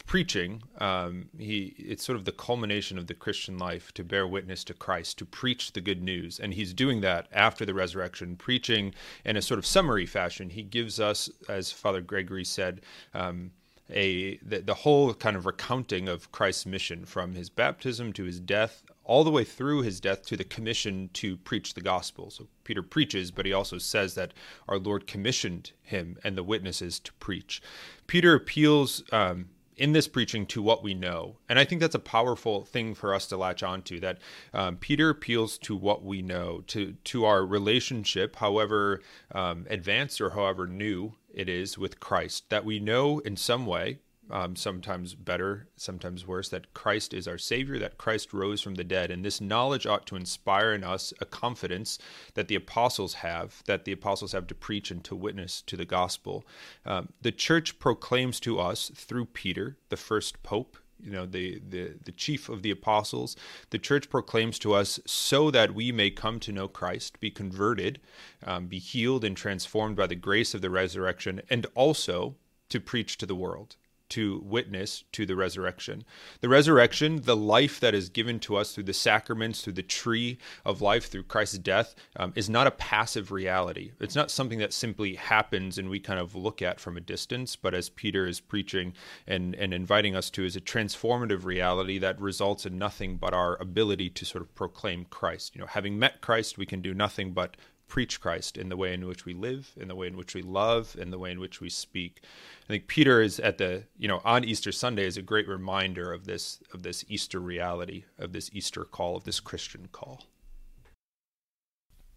preaching 0.06 0.62
um, 0.78 1.28
he 1.38 1.74
it's 1.78 2.04
sort 2.04 2.16
of 2.16 2.24
the 2.24 2.32
culmination 2.32 2.96
of 2.96 3.06
the 3.06 3.14
christian 3.14 3.58
life 3.58 3.92
to 3.92 4.04
bear 4.04 4.26
witness 4.26 4.62
to 4.64 4.72
christ 4.72 5.18
to 5.18 5.24
preach 5.24 5.72
the 5.72 5.80
good 5.80 6.02
news 6.02 6.38
and 6.38 6.54
he's 6.54 6.72
doing 6.72 7.00
that 7.00 7.26
after 7.32 7.66
the 7.66 7.74
resurrection 7.74 8.36
preaching 8.36 8.94
in 9.24 9.36
a 9.36 9.42
sort 9.42 9.58
of 9.58 9.66
summary 9.66 10.06
fashion 10.06 10.50
he 10.50 10.62
gives 10.62 11.00
us 11.00 11.28
as 11.48 11.72
father 11.72 12.00
gregory 12.00 12.44
said 12.44 12.80
um, 13.14 13.50
a 13.90 14.36
the, 14.38 14.60
the 14.60 14.74
whole 14.74 15.12
kind 15.14 15.36
of 15.36 15.44
recounting 15.44 16.08
of 16.08 16.30
christ's 16.30 16.66
mission 16.66 17.04
from 17.04 17.34
his 17.34 17.50
baptism 17.50 18.12
to 18.12 18.24
his 18.24 18.40
death 18.40 18.82
all 19.06 19.22
the 19.22 19.30
way 19.30 19.44
through 19.44 19.82
his 19.82 20.00
death 20.00 20.26
to 20.26 20.36
the 20.36 20.44
commission 20.44 21.08
to 21.12 21.36
preach 21.36 21.74
the 21.74 21.80
gospel. 21.80 22.28
So 22.28 22.48
Peter 22.64 22.82
preaches, 22.82 23.30
but 23.30 23.46
he 23.46 23.52
also 23.52 23.78
says 23.78 24.14
that 24.16 24.34
our 24.68 24.78
Lord 24.78 25.06
commissioned 25.06 25.70
him 25.80 26.18
and 26.24 26.36
the 26.36 26.42
witnesses 26.42 26.98
to 27.00 27.12
preach. 27.14 27.62
Peter 28.08 28.34
appeals 28.34 29.04
um, 29.12 29.48
in 29.76 29.92
this 29.92 30.08
preaching 30.08 30.46
to 30.46 30.62
what 30.62 30.82
we 30.82 30.94
know. 30.94 31.36
And 31.48 31.58
I 31.58 31.64
think 31.64 31.80
that's 31.80 31.94
a 31.94 32.00
powerful 32.00 32.64
thing 32.64 32.94
for 32.94 33.14
us 33.14 33.26
to 33.26 33.36
latch 33.36 33.62
onto 33.62 34.00
that 34.00 34.18
um, 34.54 34.76
Peter 34.76 35.10
appeals 35.10 35.58
to 35.58 35.76
what 35.76 36.02
we 36.02 36.22
know, 36.22 36.62
to, 36.68 36.94
to 37.04 37.24
our 37.24 37.44
relationship, 37.44 38.36
however 38.36 39.02
um, 39.32 39.66
advanced 39.68 40.20
or 40.20 40.30
however 40.30 40.66
new 40.66 41.14
it 41.32 41.48
is 41.48 41.76
with 41.76 42.00
Christ, 42.00 42.48
that 42.48 42.64
we 42.64 42.80
know 42.80 43.18
in 43.18 43.36
some 43.36 43.66
way 43.66 43.98
um, 44.30 44.56
sometimes 44.56 45.14
better, 45.14 45.68
sometimes 45.76 46.26
worse, 46.26 46.48
that 46.48 46.74
Christ 46.74 47.14
is 47.14 47.28
our 47.28 47.38
Savior, 47.38 47.78
that 47.78 47.98
Christ 47.98 48.32
rose 48.32 48.60
from 48.60 48.74
the 48.74 48.84
dead. 48.84 49.10
And 49.10 49.24
this 49.24 49.40
knowledge 49.40 49.86
ought 49.86 50.06
to 50.06 50.16
inspire 50.16 50.72
in 50.72 50.84
us 50.84 51.12
a 51.20 51.24
confidence 51.24 51.98
that 52.34 52.48
the 52.48 52.54
apostles 52.54 53.14
have, 53.14 53.62
that 53.66 53.84
the 53.84 53.92
apostles 53.92 54.32
have 54.32 54.46
to 54.48 54.54
preach 54.54 54.90
and 54.90 55.02
to 55.04 55.14
witness 55.14 55.62
to 55.62 55.76
the 55.76 55.84
gospel. 55.84 56.44
Um, 56.84 57.10
the 57.22 57.32
church 57.32 57.78
proclaims 57.78 58.40
to 58.40 58.58
us 58.58 58.90
through 58.94 59.26
Peter, 59.26 59.76
the 59.88 59.96
first 59.96 60.42
pope, 60.42 60.76
you 61.02 61.10
know 61.10 61.26
the, 61.26 61.60
the 61.68 61.94
the 62.04 62.12
chief 62.12 62.48
of 62.48 62.62
the 62.62 62.70
apostles 62.70 63.36
the 63.70 63.78
church 63.78 64.08
proclaims 64.08 64.58
to 64.58 64.72
us 64.72 64.98
so 65.04 65.50
that 65.50 65.74
we 65.74 65.92
may 65.92 66.10
come 66.10 66.40
to 66.40 66.52
know 66.52 66.68
christ 66.68 67.20
be 67.20 67.30
converted 67.30 68.00
um, 68.44 68.66
be 68.66 68.78
healed 68.78 69.24
and 69.24 69.36
transformed 69.36 69.96
by 69.96 70.06
the 70.06 70.14
grace 70.14 70.54
of 70.54 70.62
the 70.62 70.70
resurrection 70.70 71.42
and 71.50 71.66
also 71.74 72.34
to 72.68 72.80
preach 72.80 73.18
to 73.18 73.26
the 73.26 73.34
world 73.34 73.76
to 74.10 74.40
witness 74.44 75.04
to 75.12 75.26
the 75.26 75.36
resurrection. 75.36 76.04
The 76.40 76.48
resurrection, 76.48 77.22
the 77.22 77.36
life 77.36 77.80
that 77.80 77.94
is 77.94 78.08
given 78.08 78.38
to 78.40 78.56
us 78.56 78.72
through 78.72 78.84
the 78.84 78.94
sacraments, 78.94 79.62
through 79.62 79.74
the 79.74 79.82
tree 79.82 80.38
of 80.64 80.80
life, 80.80 81.10
through 81.10 81.24
Christ's 81.24 81.58
death, 81.58 81.94
um, 82.16 82.32
is 82.36 82.48
not 82.48 82.66
a 82.66 82.72
passive 82.72 83.30
reality. 83.30 83.92
It's 84.00 84.14
not 84.14 84.30
something 84.30 84.58
that 84.58 84.72
simply 84.72 85.14
happens 85.14 85.78
and 85.78 85.90
we 85.90 86.00
kind 86.00 86.20
of 86.20 86.34
look 86.34 86.62
at 86.62 86.80
from 86.80 86.96
a 86.96 87.00
distance, 87.00 87.56
but 87.56 87.74
as 87.74 87.88
Peter 87.88 88.26
is 88.26 88.40
preaching 88.40 88.94
and, 89.26 89.54
and 89.54 89.74
inviting 89.74 90.14
us 90.14 90.30
to, 90.30 90.44
is 90.44 90.56
a 90.56 90.60
transformative 90.60 91.44
reality 91.44 91.98
that 91.98 92.20
results 92.20 92.66
in 92.66 92.78
nothing 92.78 93.16
but 93.16 93.34
our 93.34 93.60
ability 93.60 94.10
to 94.10 94.24
sort 94.24 94.42
of 94.42 94.54
proclaim 94.54 95.06
Christ. 95.10 95.54
You 95.54 95.60
know, 95.60 95.66
having 95.66 95.98
met 95.98 96.20
Christ, 96.20 96.58
we 96.58 96.66
can 96.66 96.80
do 96.80 96.94
nothing 96.94 97.32
but 97.32 97.56
preach 97.88 98.20
Christ 98.20 98.56
in 98.56 98.68
the 98.68 98.76
way 98.76 98.92
in 98.92 99.06
which 99.06 99.24
we 99.24 99.34
live, 99.34 99.72
in 99.76 99.88
the 99.88 99.94
way 99.94 100.06
in 100.06 100.16
which 100.16 100.34
we 100.34 100.42
love, 100.42 100.96
in 100.98 101.10
the 101.10 101.18
way 101.18 101.30
in 101.30 101.40
which 101.40 101.60
we 101.60 101.70
speak. 101.70 102.20
I 102.64 102.66
think 102.68 102.86
Peter 102.86 103.20
is 103.20 103.38
at 103.40 103.58
the 103.58 103.84
you 103.96 104.08
know 104.08 104.20
on 104.24 104.44
Easter 104.44 104.72
Sunday 104.72 105.06
is 105.06 105.16
a 105.16 105.22
great 105.22 105.48
reminder 105.48 106.12
of 106.12 106.24
this 106.26 106.60
of 106.72 106.82
this 106.82 107.04
Easter 107.08 107.40
reality, 107.40 108.04
of 108.18 108.32
this 108.32 108.50
Easter 108.52 108.84
call, 108.84 109.16
of 109.16 109.24
this 109.24 109.40
Christian 109.40 109.88
call. 109.92 110.24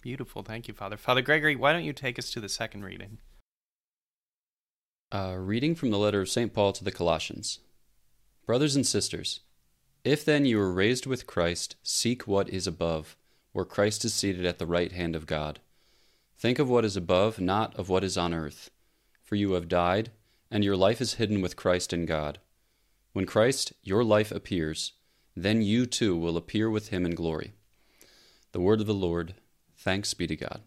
Beautiful, 0.01 0.43
thank 0.43 0.67
you, 0.67 0.73
Father. 0.73 0.97
Father 0.97 1.21
Gregory, 1.21 1.55
why 1.55 1.73
don't 1.73 1.83
you 1.83 1.93
take 1.93 2.17
us 2.17 2.31
to 2.31 2.39
the 2.39 2.49
second 2.49 2.83
reading? 2.83 3.17
Uh, 5.11 5.35
reading 5.37 5.75
from 5.75 5.89
the 5.89 5.97
letter 5.97 6.21
of 6.21 6.29
St. 6.29 6.53
Paul 6.53 6.71
to 6.73 6.83
the 6.83 6.91
Colossians. 6.91 7.59
Brothers 8.45 8.75
and 8.75 8.87
sisters, 8.87 9.41
if 10.03 10.23
then 10.23 10.45
you 10.45 10.57
were 10.57 10.71
raised 10.71 11.05
with 11.05 11.27
Christ, 11.27 11.75
seek 11.83 12.27
what 12.27 12.47
is 12.49 12.65
above 12.65 13.17
where 13.51 13.65
Christ 13.65 14.05
is 14.05 14.13
seated 14.13 14.45
at 14.45 14.59
the 14.59 14.67
right 14.67 14.91
hand 14.91 15.15
of 15.15 15.25
God. 15.25 15.59
Think 16.37 16.59
of 16.59 16.69
what 16.69 16.85
is 16.85 16.95
above, 16.95 17.39
not 17.39 17.75
of 17.75 17.89
what 17.89 18.03
is 18.03 18.17
on 18.17 18.33
earth. 18.33 18.69
For 19.23 19.35
you 19.35 19.53
have 19.53 19.67
died, 19.67 20.11
and 20.49 20.63
your 20.63 20.77
life 20.77 21.01
is 21.01 21.15
hidden 21.15 21.41
with 21.41 21.55
Christ 21.55 21.93
in 21.93 22.05
God. 22.05 22.39
When 23.13 23.25
Christ, 23.25 23.73
your 23.83 24.03
life, 24.03 24.31
appears, 24.31 24.93
then 25.35 25.61
you 25.61 25.85
too 25.85 26.15
will 26.17 26.37
appear 26.37 26.69
with 26.69 26.89
him 26.89 27.05
in 27.05 27.15
glory. 27.15 27.53
The 28.51 28.59
word 28.59 28.81
of 28.81 28.87
the 28.87 28.93
Lord. 28.93 29.35
Thanks 29.77 30.13
be 30.13 30.27
to 30.27 30.35
God. 30.35 30.61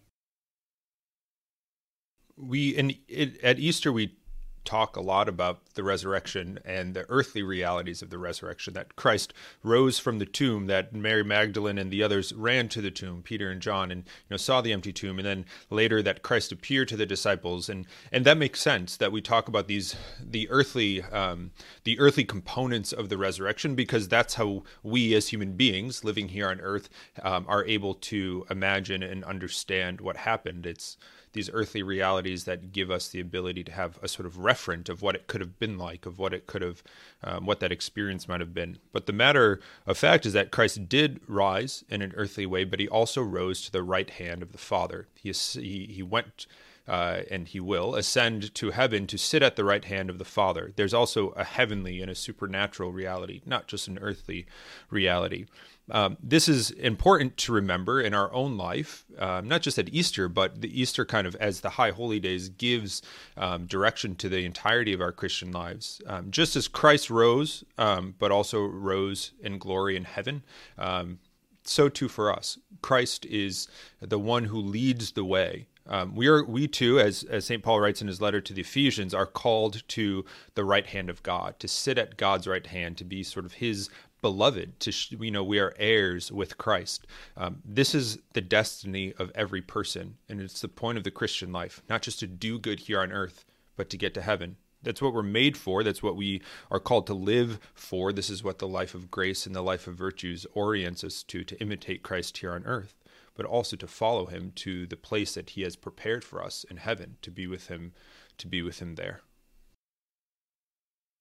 We 2.36 2.70
in 2.70 2.96
it, 3.08 3.42
at 3.42 3.58
Easter 3.58 3.92
we 3.92 4.16
talk 4.64 4.96
a 4.96 5.00
lot 5.00 5.28
about 5.28 5.60
the 5.74 5.82
resurrection 5.82 6.58
and 6.64 6.94
the 6.94 7.06
earthly 7.08 7.42
realities 7.42 8.02
of 8.02 8.10
the 8.10 8.18
resurrection 8.18 8.74
that 8.74 8.96
Christ 8.96 9.32
rose 9.62 9.98
from 9.98 10.18
the 10.18 10.26
tomb 10.26 10.66
that 10.66 10.94
Mary 10.94 11.24
Magdalene 11.24 11.78
and 11.78 11.90
the 11.90 12.02
others 12.02 12.32
ran 12.32 12.68
to 12.70 12.80
the 12.80 12.90
tomb 12.90 13.22
Peter 13.22 13.50
and 13.50 13.60
John 13.60 13.90
and 13.90 14.02
you 14.02 14.30
know 14.30 14.36
saw 14.36 14.60
the 14.60 14.72
empty 14.72 14.92
tomb 14.92 15.18
and 15.18 15.26
then 15.26 15.44
later 15.70 16.02
that 16.02 16.22
Christ 16.22 16.52
appeared 16.52 16.88
to 16.88 16.96
the 16.96 17.06
disciples. 17.06 17.68
And 17.68 17.86
and 18.10 18.24
that 18.24 18.38
makes 18.38 18.60
sense 18.60 18.96
that 18.96 19.12
we 19.12 19.20
talk 19.20 19.48
about 19.48 19.68
these 19.68 19.96
the 20.20 20.48
earthly 20.50 21.02
um, 21.02 21.50
the 21.84 21.98
earthly 21.98 22.24
components 22.24 22.92
of 22.92 23.08
the 23.08 23.18
resurrection 23.18 23.74
because 23.74 24.08
that's 24.08 24.34
how 24.34 24.62
we 24.82 25.14
as 25.14 25.28
human 25.28 25.52
beings 25.52 26.04
living 26.04 26.28
here 26.28 26.48
on 26.48 26.60
earth 26.60 26.88
um, 27.22 27.44
are 27.48 27.64
able 27.64 27.94
to 27.94 28.46
imagine 28.50 29.02
and 29.02 29.24
understand 29.24 30.00
what 30.00 30.16
happened. 30.16 30.66
It's 30.66 30.96
these 31.32 31.50
earthly 31.52 31.82
realities 31.82 32.44
that 32.44 32.72
give 32.72 32.90
us 32.90 33.08
the 33.08 33.20
ability 33.20 33.64
to 33.64 33.72
have 33.72 33.98
a 34.02 34.08
sort 34.08 34.26
of 34.26 34.38
referent 34.52 34.88
of 34.88 35.02
what 35.02 35.14
it 35.14 35.26
could 35.26 35.40
have 35.40 35.58
been 35.58 35.78
like, 35.78 36.06
of 36.06 36.18
what 36.18 36.32
it 36.34 36.46
could 36.46 36.62
have, 36.62 36.82
um, 37.22 37.46
what 37.46 37.60
that 37.60 37.72
experience 37.72 38.28
might 38.28 38.40
have 38.40 38.54
been. 38.54 38.78
But 38.92 39.06
the 39.06 39.12
matter 39.12 39.60
of 39.86 39.98
fact 39.98 40.26
is 40.26 40.32
that 40.32 40.50
Christ 40.50 40.88
did 40.88 41.20
rise 41.26 41.84
in 41.88 42.02
an 42.02 42.12
earthly 42.16 42.46
way, 42.46 42.64
but 42.64 42.80
he 42.80 42.88
also 42.88 43.22
rose 43.22 43.62
to 43.62 43.72
the 43.72 43.82
right 43.82 44.10
hand 44.10 44.42
of 44.42 44.52
the 44.52 44.58
Father. 44.58 45.08
He, 45.14 45.32
he, 45.32 45.86
he 45.90 46.02
went. 46.02 46.46
Uh, 46.88 47.22
and 47.30 47.46
he 47.46 47.60
will 47.60 47.94
ascend 47.94 48.52
to 48.56 48.72
heaven 48.72 49.06
to 49.06 49.16
sit 49.16 49.40
at 49.40 49.54
the 49.54 49.64
right 49.64 49.84
hand 49.84 50.10
of 50.10 50.18
the 50.18 50.24
Father. 50.24 50.72
There's 50.74 50.92
also 50.92 51.28
a 51.36 51.44
heavenly 51.44 52.02
and 52.02 52.10
a 52.10 52.14
supernatural 52.16 52.90
reality, 52.90 53.40
not 53.46 53.68
just 53.68 53.86
an 53.86 54.00
earthly 54.02 54.46
reality. 54.90 55.46
Um, 55.90 56.16
this 56.22 56.48
is 56.48 56.70
important 56.70 57.36
to 57.38 57.52
remember 57.52 58.00
in 58.00 58.14
our 58.14 58.32
own 58.32 58.56
life, 58.56 59.04
um, 59.18 59.48
not 59.48 59.62
just 59.62 59.78
at 59.78 59.88
Easter, 59.92 60.28
but 60.28 60.60
the 60.60 60.80
Easter 60.80 61.04
kind 61.04 61.26
of 61.26 61.34
as 61.36 61.60
the 61.60 61.70
High 61.70 61.90
Holy 61.90 62.20
Days 62.20 62.48
gives 62.48 63.02
um, 63.36 63.66
direction 63.66 64.14
to 64.16 64.28
the 64.28 64.44
entirety 64.44 64.92
of 64.92 65.00
our 65.00 65.12
Christian 65.12 65.50
lives. 65.50 66.00
Um, 66.06 66.30
just 66.30 66.54
as 66.56 66.68
Christ 66.68 67.10
rose, 67.10 67.64
um, 67.78 68.14
but 68.18 68.30
also 68.30 68.62
rose 68.62 69.32
in 69.42 69.58
glory 69.58 69.96
in 69.96 70.04
heaven, 70.04 70.44
um, 70.78 71.18
so 71.64 71.88
too 71.88 72.08
for 72.08 72.32
us. 72.32 72.58
Christ 72.80 73.26
is 73.26 73.68
the 74.00 74.18
one 74.18 74.44
who 74.44 74.58
leads 74.58 75.12
the 75.12 75.24
way. 75.24 75.66
We 76.14 76.26
are 76.28 76.44
we 76.44 76.68
too, 76.68 76.98
as 77.00 77.22
as 77.24 77.44
Saint 77.44 77.62
Paul 77.62 77.80
writes 77.80 78.00
in 78.00 78.08
his 78.08 78.20
letter 78.20 78.40
to 78.40 78.54
the 78.54 78.62
Ephesians, 78.62 79.12
are 79.12 79.26
called 79.26 79.86
to 79.88 80.24
the 80.54 80.64
right 80.64 80.86
hand 80.86 81.10
of 81.10 81.22
God, 81.22 81.58
to 81.58 81.68
sit 81.68 81.98
at 81.98 82.16
God's 82.16 82.46
right 82.46 82.66
hand, 82.66 82.96
to 82.98 83.04
be 83.04 83.22
sort 83.22 83.44
of 83.44 83.54
His 83.54 83.90
beloved 84.22 84.80
to 84.80 84.92
you 85.22 85.30
know 85.30 85.44
we 85.44 85.58
are 85.58 85.74
heirs 85.78 86.32
with 86.32 86.56
christ. 86.56 87.06
Um, 87.36 87.60
this 87.64 87.94
is 87.94 88.18
the 88.32 88.40
destiny 88.40 89.12
of 89.18 89.30
every 89.34 89.60
person 89.60 90.16
and 90.28 90.40
it's 90.40 90.60
the 90.60 90.68
point 90.68 90.96
of 90.96 91.04
the 91.04 91.10
christian 91.10 91.52
life 91.52 91.82
not 91.90 92.02
just 92.02 92.20
to 92.20 92.26
do 92.26 92.58
good 92.58 92.80
here 92.80 93.00
on 93.00 93.12
earth 93.12 93.44
but 93.76 93.90
to 93.90 93.98
get 93.98 94.14
to 94.14 94.22
heaven. 94.22 94.56
That's 94.84 95.00
what 95.00 95.14
we're 95.14 95.22
made 95.22 95.56
for. 95.56 95.84
That's 95.84 96.02
what 96.02 96.16
we 96.16 96.42
are 96.70 96.80
called 96.80 97.06
to 97.06 97.14
live 97.14 97.60
for. 97.72 98.12
This 98.12 98.28
is 98.28 98.42
what 98.42 98.58
the 98.58 98.66
life 98.66 98.94
of 98.94 99.12
grace 99.12 99.46
and 99.46 99.54
the 99.54 99.62
life 99.62 99.86
of 99.86 99.94
virtues 99.94 100.44
orients 100.54 101.04
us 101.04 101.22
to 101.24 101.44
to 101.44 101.60
imitate 101.60 102.02
christ 102.02 102.38
here 102.38 102.52
on 102.52 102.64
earth 102.64 102.94
but 103.34 103.46
also 103.46 103.76
to 103.76 103.86
follow 103.86 104.26
him 104.26 104.52
to 104.54 104.86
the 104.86 104.96
place 104.96 105.34
that 105.34 105.50
he 105.50 105.62
has 105.62 105.76
prepared 105.76 106.24
for 106.24 106.44
us 106.44 106.64
in 106.70 106.76
heaven 106.76 107.16
to 107.22 107.30
be 107.30 107.46
with 107.46 107.68
him 107.68 107.92
to 108.38 108.46
be 108.46 108.62
with 108.62 108.80
him 108.80 108.94
there 108.96 109.20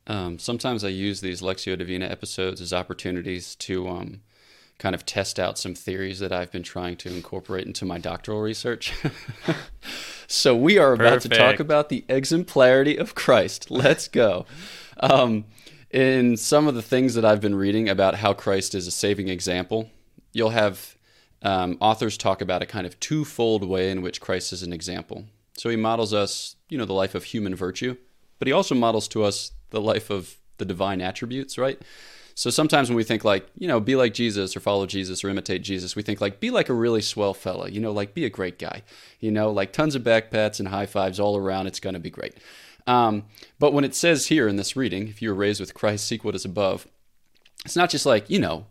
um, 0.08 0.40
sometimes 0.40 0.84
I 0.84 0.90
use 0.90 1.22
these 1.22 1.42
Lectio 1.42 1.78
Divina 1.78 2.06
episodes 2.06 2.62
as 2.62 2.74
opportunities 2.74 3.56
to 3.56 3.88
um, 3.88 4.22
kind 4.80 4.96
of 4.96 5.06
test 5.06 5.40
out 5.40 5.60
some 5.60 5.76
theories 5.76 6.20
that 6.20 6.32
I've 6.32 6.52
been 6.52 6.64
trying 6.64 6.98
to 6.98 7.14
incorporate 7.14 7.68
into 7.68 7.86
my 7.86 8.00
doctoral 8.00 8.42
research. 8.42 8.94
so 10.28 10.56
we 10.56 10.78
are 10.80 10.94
about 10.94 11.22
Perfect. 11.22 11.34
to 11.34 11.40
talk 11.40 11.60
about 11.60 11.90
the 11.90 12.04
exemplarity 12.10 12.98
of 12.98 13.14
Christ. 13.14 13.70
Let's 13.70 14.08
go. 14.08 14.46
Um, 15.00 15.46
in 15.92 16.36
some 16.38 16.68
of 16.68 16.74
the 16.74 16.82
things 16.82 17.14
that 17.14 17.26
I've 17.26 17.42
been 17.42 17.56
reading 17.56 17.90
about 17.90 18.16
how 18.16 18.34
Christ 18.34 18.74
is 18.74 18.88
a 18.88 18.92
saving 18.92 19.28
example, 19.28 19.90
you'll 20.34 20.50
have 20.50 20.96
um, 21.44 21.78
authors 21.80 22.18
talk 22.18 22.42
about 22.42 22.62
a 22.62 22.66
kind 22.66 22.88
of 22.88 23.00
twofold 23.00 23.64
way 23.64 23.92
in 23.92 24.02
which 24.02 24.20
Christ 24.22 24.52
is 24.54 24.64
an 24.64 24.74
example. 24.74 25.26
So 25.58 25.70
he 25.70 25.76
models 25.76 26.14
us, 26.14 26.56
you 26.70 26.78
know, 26.78 26.86
the 26.86 26.94
life 26.94 27.14
of 27.14 27.26
human 27.26 27.54
virtue, 27.54 27.98
but 28.40 28.48
he 28.48 28.52
also 28.52 28.74
models 28.74 29.08
to 29.10 29.24
us 29.24 29.52
the 29.72 29.82
life 29.82 30.10
of 30.10 30.38
the 30.58 30.66
divine 30.66 31.02
attributes, 31.02 31.58
right? 31.58 31.82
So 32.36 32.50
sometimes 32.50 32.90
when 32.90 32.96
we 32.96 33.04
think 33.04 33.24
like, 33.26 33.48
you 33.58 33.68
know, 33.68 33.80
be 33.80 33.96
like 33.96 34.14
Jesus 34.14 34.56
or 34.56 34.62
follow 34.62 34.86
Jesus 34.86 35.24
or 35.24 35.30
imitate 35.30 35.64
Jesus, 35.64 35.96
we 35.96 36.02
think 36.02 36.22
like, 36.22 36.40
be 36.40 36.50
like 36.50 36.70
a 36.70 36.74
really 36.74 37.02
swell 37.02 37.34
fella, 37.34 37.70
you 37.70 37.80
know, 37.80 37.92
like 37.92 38.14
be 38.14 38.26
a 38.26 38.30
great 38.30 38.58
guy, 38.58 38.84
you 39.20 39.32
know, 39.32 39.52
like 39.52 39.74
tons 39.74 39.96
of 39.96 40.04
backpats 40.04 40.60
and 40.60 40.70
high 40.70 40.86
fives 40.86 41.20
all 41.20 41.36
around. 41.36 41.68
It's 41.68 41.80
going 41.80 41.94
to 41.94 42.00
be 42.00 42.10
great. 42.10 42.36
Um, 42.88 43.26
but 43.60 43.74
when 43.74 43.84
it 43.84 43.96
says 43.96 44.28
here 44.28 44.48
in 44.48 44.56
this 44.56 44.76
reading, 44.76 45.08
if 45.08 45.22
you 45.22 45.30
were 45.30 45.36
raised 45.36 45.60
with 45.60 45.74
Christ, 45.74 46.08
seek 46.08 46.24
what 46.24 46.36
is 46.36 46.46
above, 46.46 46.88
it's 47.66 47.76
not 47.76 47.90
just 47.90 48.06
like, 48.06 48.30
you 48.30 48.40
know, 48.40 48.66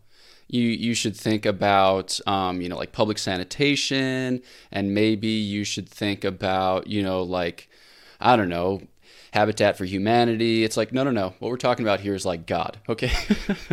you 0.50 0.62
you 0.62 0.95
should 0.95 1.16
think 1.16 1.47
about 1.47 2.19
um, 2.26 2.61
you 2.61 2.69
know 2.69 2.76
like 2.76 2.90
public 2.90 3.19
sanitation 3.19 4.42
and 4.73 4.95
maybe 4.95 5.28
you 5.28 5.62
should 5.62 5.88
think 5.88 6.25
about 6.25 6.88
you 6.88 7.02
know 7.02 7.23
like 7.23 7.69
I 8.21 8.37
don't 8.37 8.49
know 8.49 8.83
Habitat 9.32 9.76
for 9.76 9.84
Humanity. 9.84 10.64
It's 10.64 10.76
like, 10.76 10.92
no, 10.92 11.04
no, 11.04 11.10
no. 11.10 11.34
What 11.38 11.50
we're 11.50 11.56
talking 11.56 11.84
about 11.84 12.00
here 12.00 12.14
is 12.14 12.26
like 12.26 12.46
God, 12.46 12.78
okay? 12.88 13.12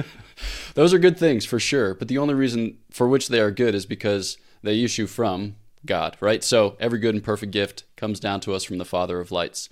Those 0.76 0.94
are 0.94 1.00
good 1.00 1.18
things 1.18 1.46
for 1.46 1.60
sure, 1.60 1.96
but 1.96 2.08
the 2.08 2.18
only 2.18 2.34
reason 2.34 2.78
for 2.92 3.08
which 3.08 3.28
they 3.28 3.40
are 3.40 3.52
good 3.52 3.74
is 3.74 3.86
because 3.86 4.38
they 4.62 4.84
issue 4.84 5.08
from 5.08 5.56
God, 5.86 6.18
right? 6.20 6.44
So 6.44 6.76
every 6.80 7.00
good 7.00 7.16
and 7.16 7.24
perfect 7.24 7.52
gift 7.52 7.84
comes 7.96 8.20
down 8.20 8.42
to 8.42 8.54
us 8.54 8.64
from 8.64 8.78
the 8.78 8.86
Father 8.86 9.20
of 9.20 9.32
lights. 9.32 9.70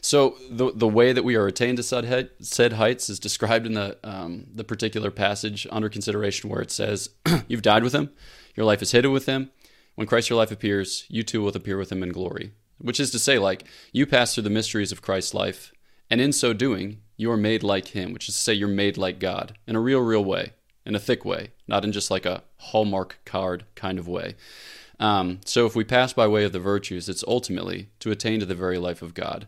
So 0.00 0.36
the 0.50 0.72
the 0.74 0.88
way 0.88 1.12
that 1.12 1.24
we 1.24 1.36
are 1.36 1.46
attained 1.46 1.76
to 1.76 1.82
said, 2.40 2.72
heights 2.72 3.08
is 3.08 3.20
described 3.20 3.66
in 3.66 3.74
the 3.74 3.98
um, 4.02 4.46
the 4.52 4.64
particular 4.64 5.10
passage 5.10 5.66
under 5.70 5.88
consideration, 5.88 6.50
where 6.50 6.62
it 6.62 6.70
says, 6.70 7.10
"You've 7.48 7.62
died 7.62 7.84
with 7.84 7.94
Him, 7.94 8.10
your 8.56 8.66
life 8.66 8.82
is 8.82 8.92
hidden 8.92 9.12
with 9.12 9.26
Him. 9.26 9.50
When 9.94 10.06
Christ 10.06 10.30
your 10.30 10.38
life 10.38 10.52
appears, 10.52 11.04
you 11.08 11.22
too 11.22 11.42
will 11.42 11.48
appear 11.48 11.76
with 11.76 11.92
Him 11.92 12.02
in 12.02 12.10
glory." 12.10 12.52
Which 12.78 13.00
is 13.00 13.10
to 13.10 13.18
say, 13.18 13.38
like, 13.38 13.64
you 13.92 14.06
pass 14.06 14.34
through 14.34 14.44
the 14.44 14.50
mysteries 14.50 14.92
of 14.92 15.02
Christ's 15.02 15.34
life, 15.34 15.72
and 16.10 16.20
in 16.20 16.32
so 16.32 16.52
doing, 16.52 17.00
You 17.16 17.30
are 17.32 17.36
made 17.36 17.64
like 17.64 17.88
him, 17.88 18.12
which 18.12 18.28
is 18.28 18.36
to 18.36 18.40
say, 18.40 18.54
you're 18.54 18.68
made 18.68 18.96
like 18.96 19.18
God 19.18 19.58
in 19.66 19.74
a 19.74 19.80
real, 19.80 20.00
real 20.00 20.24
way, 20.24 20.52
in 20.86 20.94
a 20.94 21.00
thick 21.00 21.24
way, 21.24 21.50
not 21.66 21.84
in 21.84 21.90
just 21.90 22.10
like 22.10 22.24
a 22.24 22.44
Hallmark 22.58 23.18
card 23.24 23.64
kind 23.74 23.98
of 23.98 24.06
way. 24.06 24.36
Um, 25.00 25.40
so 25.44 25.66
if 25.66 25.76
we 25.76 25.84
pass 25.84 26.12
by 26.12 26.26
way 26.26 26.44
of 26.44 26.52
the 26.52 26.60
virtues, 26.60 27.08
it's 27.08 27.24
ultimately 27.26 27.90
to 28.00 28.10
attain 28.10 28.40
to 28.40 28.46
the 28.46 28.54
very 28.54 28.78
life 28.78 29.02
of 29.02 29.14
God, 29.14 29.46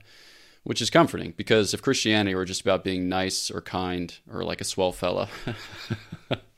which 0.62 0.80
is 0.80 0.90
comforting 0.90 1.34
because 1.36 1.74
if 1.74 1.82
Christianity 1.82 2.34
were 2.34 2.44
just 2.44 2.60
about 2.60 2.84
being 2.84 3.08
nice 3.08 3.50
or 3.50 3.60
kind 3.60 4.16
or 4.32 4.44
like 4.44 4.60
a 4.60 4.64
swell 4.64 4.92
fella, 4.92 5.28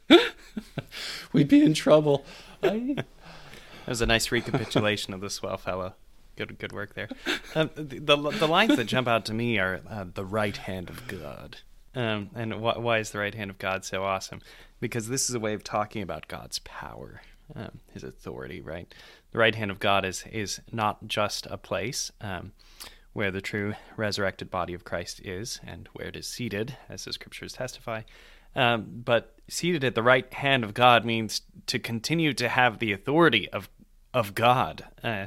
we'd 1.33 1.49
be 1.49 1.62
in 1.62 1.75
trouble. 1.75 2.25
that 2.61 3.07
was 3.87 4.02
a 4.02 4.07
nice 4.07 4.31
recapitulation 4.31 5.14
of 5.14 5.21
the 5.21 5.31
swell 5.31 5.57
fellow. 5.57 5.95
Good, 6.37 6.59
good 6.59 6.73
work 6.73 6.95
there. 6.95 7.09
Um, 7.55 7.69
the, 7.75 7.99
the, 7.99 8.17
the 8.17 8.49
lines 8.49 8.77
that 8.77 8.87
jump 8.87 9.07
out 9.07 9.27
to 9.27 9.35
me 9.35 9.59
are 9.59 9.83
uh, 9.87 10.07
the 10.15 10.25
right 10.25 10.57
hand 10.57 10.89
of 10.89 11.07
God. 11.07 11.59
Um, 11.95 12.31
and 12.35 12.55
wh- 12.55 12.79
why 12.79 12.99
is 12.99 13.11
the 13.11 13.19
right 13.19 13.35
hand 13.35 13.51
of 13.51 13.59
God 13.59 13.85
so 13.85 14.05
awesome? 14.05 14.41
Because 14.81 15.09
this 15.09 15.29
is 15.29 15.35
a 15.35 15.41
way 15.41 15.53
of 15.53 15.62
talking 15.62 16.03
about 16.03 16.29
God's 16.29 16.59
power, 16.61 17.21
um, 17.55 17.81
His 17.93 18.03
authority. 18.03 18.61
Right, 18.61 18.93
the 19.33 19.39
right 19.39 19.55
hand 19.55 19.71
of 19.71 19.81
God 19.81 20.07
is 20.07 20.25
is 20.33 20.61
not 20.73 21.07
just 21.07 21.47
a 21.51 21.59
place 21.59 22.11
um, 22.23 22.53
where 23.12 23.31
the 23.31 23.43
true 23.43 23.75
resurrected 23.97 24.51
body 24.51 24.73
of 24.73 24.85
Christ 24.85 25.21
is, 25.23 25.61
and 25.67 25.89
where 25.93 26.09
it 26.09 26.17
is 26.17 26.27
seated, 26.27 26.77
as 26.89 27.05
the 27.05 27.12
Scriptures 27.12 27.53
testify. 27.53 28.03
Um, 28.57 29.03
but 29.05 29.37
seated 29.49 29.85
at 29.85 29.95
the 29.95 30.03
right 30.03 30.33
hand 30.33 30.65
of 30.65 30.73
God 30.73 31.05
means 31.05 31.43
to 31.67 31.79
continue 31.79 32.33
to 32.35 32.49
have 32.49 32.79
the 32.79 32.93
authority 32.93 33.51
of 33.51 33.69
of 34.15 34.35
God. 34.35 34.85
Uh, 35.05 35.27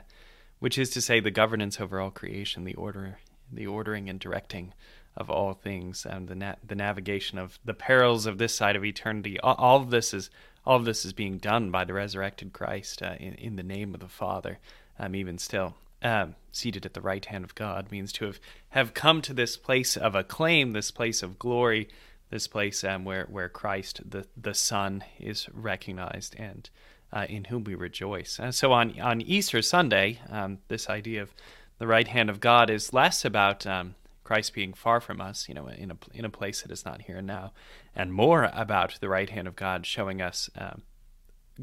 which 0.60 0.78
is 0.78 0.90
to 0.92 1.02
say 1.02 1.20
the 1.20 1.32
governance 1.32 1.80
over 1.80 2.00
all 2.00 2.12
creation, 2.12 2.64
the 2.64 2.76
order, 2.76 3.20
the 3.52 3.68
ordering 3.68 4.10
and 4.10 4.20
directing 4.20 4.74
of 5.18 5.30
all 5.30 5.54
things, 5.54 6.06
and 6.06 6.28
the 6.28 6.36
na- 6.36 6.56
the 6.66 6.76
navigation 6.76 7.38
of 7.38 7.60
the 7.64 7.74
perils 7.74 8.26
of 8.26 8.38
this 8.38 8.54
side 8.54 8.76
of 8.76 8.84
eternity. 8.84 9.40
All, 9.40 9.56
all, 9.56 9.82
of 9.82 9.90
this 9.90 10.14
is 10.14 10.30
all 10.66 10.78
of 10.78 10.86
this 10.86 11.06
is 11.06 11.14
being 11.14 11.38
done 11.38 11.72
by 11.72 11.86
the 11.86 11.94
resurrected 11.94 12.54
Christ 12.54 13.02
uh, 13.02 13.16
in 13.20 13.34
in 13.36 13.56
the 13.56 13.64
name 13.64 13.94
of 13.94 14.00
the 14.00 14.08
Father. 14.08 14.60
Um, 14.98 15.16
even 15.16 15.38
still, 15.38 15.76
um, 16.02 16.36
seated 16.52 16.86
at 16.86 16.94
the 16.94 17.02
right 17.02 17.26
hand 17.26 17.44
of 17.44 17.56
God 17.56 17.92
means 17.92 18.12
to 18.14 18.26
have 18.26 18.40
have 18.70 18.94
come 18.94 19.22
to 19.22 19.34
this 19.34 19.58
place 19.58 19.98
of 19.98 20.16
acclaim, 20.16 20.72
this 20.72 20.92
place 20.92 21.24
of 21.24 21.40
glory, 21.40 21.90
this 22.30 22.48
place 22.48 22.84
um, 22.84 23.06
where 23.06 23.26
where 23.26 23.50
Christ 23.50 24.02
the 24.10 24.26
the 24.36 24.54
Son 24.54 25.04
is 25.20 25.48
recognized 25.54 26.36
and 26.38 26.70
uh, 27.14 27.26
in 27.30 27.46
whom 27.46 27.64
we 27.64 27.76
rejoice. 27.76 28.40
And 28.40 28.54
so 28.54 28.72
on, 28.72 29.00
on 29.00 29.22
Easter 29.22 29.62
Sunday, 29.62 30.20
um, 30.30 30.60
this 30.68 30.90
idea 30.90 31.22
of 31.22 31.34
the 31.78 31.88
right 31.88 32.08
hand 32.08 32.30
of 32.30 32.40
God 32.40 32.70
is 32.70 32.94
less 32.94 33.26
about 33.26 33.66
um, 33.66 33.96
Christ 34.24 34.54
being 34.54 34.74
far 34.74 35.00
from 35.00 35.22
us, 35.22 35.48
you 35.48 35.56
know, 35.56 35.68
in 35.68 35.92
a, 35.92 35.98
in 36.14 36.26
a 36.26 36.30
place 36.30 36.62
that 36.62 36.72
is 36.72 36.86
not 36.86 37.04
here 37.04 37.18
and 37.18 37.28
now, 37.28 37.54
and 37.96 38.14
more 38.14 38.50
about 38.54 39.00
the 39.00 39.10
right 39.10 39.30
hand 39.30 39.48
of 39.48 39.56
God 39.56 39.86
showing 39.86 40.22
us 40.22 40.50
um, 40.58 40.82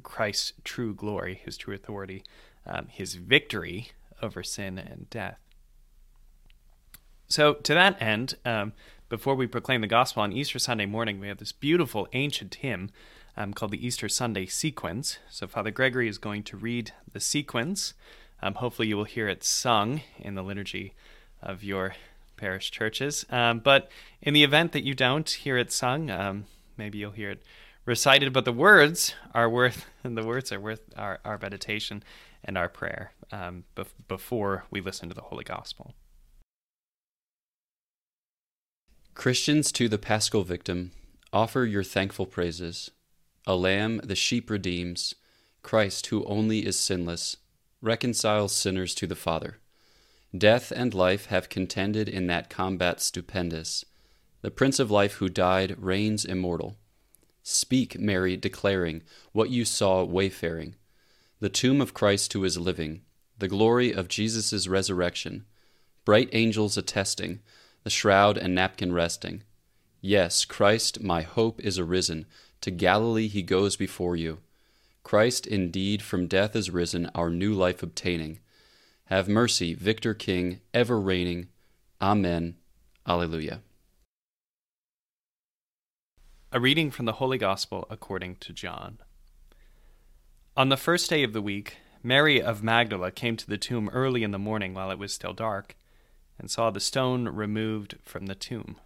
Christ's 0.02 0.52
true 0.64 0.94
glory, 0.94 1.40
his 1.44 1.56
true 1.56 1.74
authority, 1.74 2.22
um, 2.66 2.86
his 2.88 3.14
victory 3.14 3.90
over 4.22 4.42
sin 4.42 4.78
and 4.78 5.10
death. 5.10 5.38
So, 7.26 7.54
to 7.54 7.74
that 7.74 8.00
end, 8.00 8.36
um, 8.44 8.72
before 9.08 9.34
we 9.34 9.46
proclaim 9.46 9.80
the 9.80 9.86
gospel 9.86 10.22
on 10.22 10.32
Easter 10.32 10.58
Sunday 10.58 10.86
morning, 10.86 11.18
we 11.18 11.28
have 11.28 11.38
this 11.38 11.52
beautiful 11.52 12.06
ancient 12.12 12.56
hymn 12.56 12.90
um, 13.36 13.54
called 13.54 13.72
the 13.72 13.84
Easter 13.84 14.08
Sunday 14.08 14.46
Sequence. 14.46 15.18
So 15.30 15.46
Father 15.46 15.70
Gregory 15.70 16.08
is 16.08 16.18
going 16.18 16.42
to 16.44 16.56
read 16.56 16.92
the 17.12 17.20
sequence. 17.20 17.94
Um, 18.42 18.54
hopefully, 18.54 18.88
you 18.88 18.96
will 18.96 19.04
hear 19.04 19.28
it 19.28 19.44
sung 19.44 20.00
in 20.18 20.34
the 20.34 20.42
liturgy 20.42 20.94
of 21.42 21.62
your 21.62 21.94
parish 22.36 22.70
churches. 22.70 23.24
Um, 23.30 23.60
but 23.60 23.88
in 24.20 24.34
the 24.34 24.42
event 24.42 24.72
that 24.72 24.84
you 24.84 24.94
don't 24.94 25.28
hear 25.28 25.56
it 25.56 25.72
sung, 25.72 26.10
um, 26.10 26.46
maybe 26.76 26.98
you'll 26.98 27.12
hear 27.12 27.30
it 27.30 27.42
recited. 27.84 28.32
But 28.32 28.44
the 28.44 28.52
words 28.52 29.14
are 29.34 29.48
worth, 29.48 29.86
and 30.02 30.16
the 30.18 30.24
words 30.24 30.52
are 30.52 30.60
worth 30.60 30.82
our, 30.96 31.20
our 31.24 31.38
meditation 31.38 32.02
and 32.44 32.58
our 32.58 32.68
prayer 32.68 33.12
um, 33.30 33.64
bef- 33.76 33.86
before 34.08 34.64
we 34.70 34.80
listen 34.80 35.08
to 35.08 35.14
the 35.14 35.22
Holy 35.22 35.44
Gospel. 35.44 35.94
Christians 39.14 39.70
to 39.72 39.88
the 39.88 39.98
Paschal 39.98 40.42
Victim, 40.42 40.90
offer 41.32 41.64
your 41.64 41.84
thankful 41.84 42.26
praises 42.26 42.90
a 43.46 43.56
lamb 43.56 44.00
the 44.04 44.14
sheep 44.14 44.50
redeems, 44.50 45.14
Christ, 45.62 46.06
who 46.06 46.24
only 46.24 46.66
is 46.66 46.78
sinless, 46.78 47.36
reconciles 47.80 48.54
sinners 48.54 48.94
to 48.96 49.06
the 49.06 49.16
Father. 49.16 49.58
Death 50.36 50.72
and 50.74 50.94
life 50.94 51.26
have 51.26 51.48
contended 51.48 52.08
in 52.08 52.26
that 52.28 52.48
combat 52.48 53.00
stupendous. 53.00 53.84
The 54.40 54.50
Prince 54.50 54.78
of 54.78 54.90
Life 54.90 55.14
who 55.14 55.28
died 55.28 55.76
reigns 55.78 56.24
immortal. 56.24 56.76
Speak, 57.42 57.98
Mary, 57.98 58.36
declaring 58.36 59.02
what 59.32 59.50
you 59.50 59.64
saw 59.64 60.04
wayfaring, 60.04 60.76
the 61.40 61.48
tomb 61.48 61.80
of 61.80 61.92
Christ 61.92 62.32
who 62.32 62.44
is 62.44 62.56
living, 62.56 63.02
the 63.38 63.48
glory 63.48 63.92
of 63.92 64.08
Jesus' 64.08 64.68
resurrection, 64.68 65.44
bright 66.04 66.28
angels 66.32 66.76
attesting, 66.76 67.40
the 67.82 67.90
shroud 67.90 68.38
and 68.38 68.54
napkin 68.54 68.92
resting. 68.92 69.42
Yes, 70.00 70.44
Christ, 70.44 71.02
my 71.02 71.22
hope, 71.22 71.60
is 71.60 71.78
arisen 71.78 72.26
to 72.62 72.70
Galilee 72.70 73.28
he 73.28 73.42
goes 73.42 73.76
before 73.76 74.16
you. 74.16 74.38
Christ 75.02 75.46
indeed 75.46 76.02
from 76.02 76.26
death 76.26 76.56
is 76.56 76.70
risen, 76.70 77.10
our 77.14 77.28
new 77.28 77.52
life 77.52 77.82
obtaining. 77.82 78.38
Have 79.06 79.28
mercy, 79.28 79.74
Victor 79.74 80.14
King, 80.14 80.60
ever 80.72 80.98
reigning. 80.98 81.48
Amen. 82.00 82.56
Alleluia. 83.06 83.60
A 86.52 86.60
reading 86.60 86.90
from 86.90 87.06
the 87.06 87.14
Holy 87.14 87.38
Gospel 87.38 87.86
according 87.90 88.36
to 88.36 88.52
John. 88.52 88.98
On 90.56 90.68
the 90.68 90.76
first 90.76 91.08
day 91.10 91.22
of 91.22 91.32
the 91.32 91.42
week, 91.42 91.78
Mary 92.02 92.40
of 92.42 92.62
Magdala 92.62 93.10
came 93.10 93.36
to 93.36 93.46
the 93.46 93.56
tomb 93.56 93.88
early 93.92 94.22
in 94.22 94.32
the 94.32 94.38
morning 94.38 94.74
while 94.74 94.90
it 94.90 94.98
was 94.98 95.14
still 95.14 95.32
dark, 95.32 95.76
and 96.38 96.50
saw 96.50 96.70
the 96.70 96.80
stone 96.80 97.28
removed 97.28 97.96
from 98.04 98.26
the 98.26 98.34
tomb. 98.34 98.76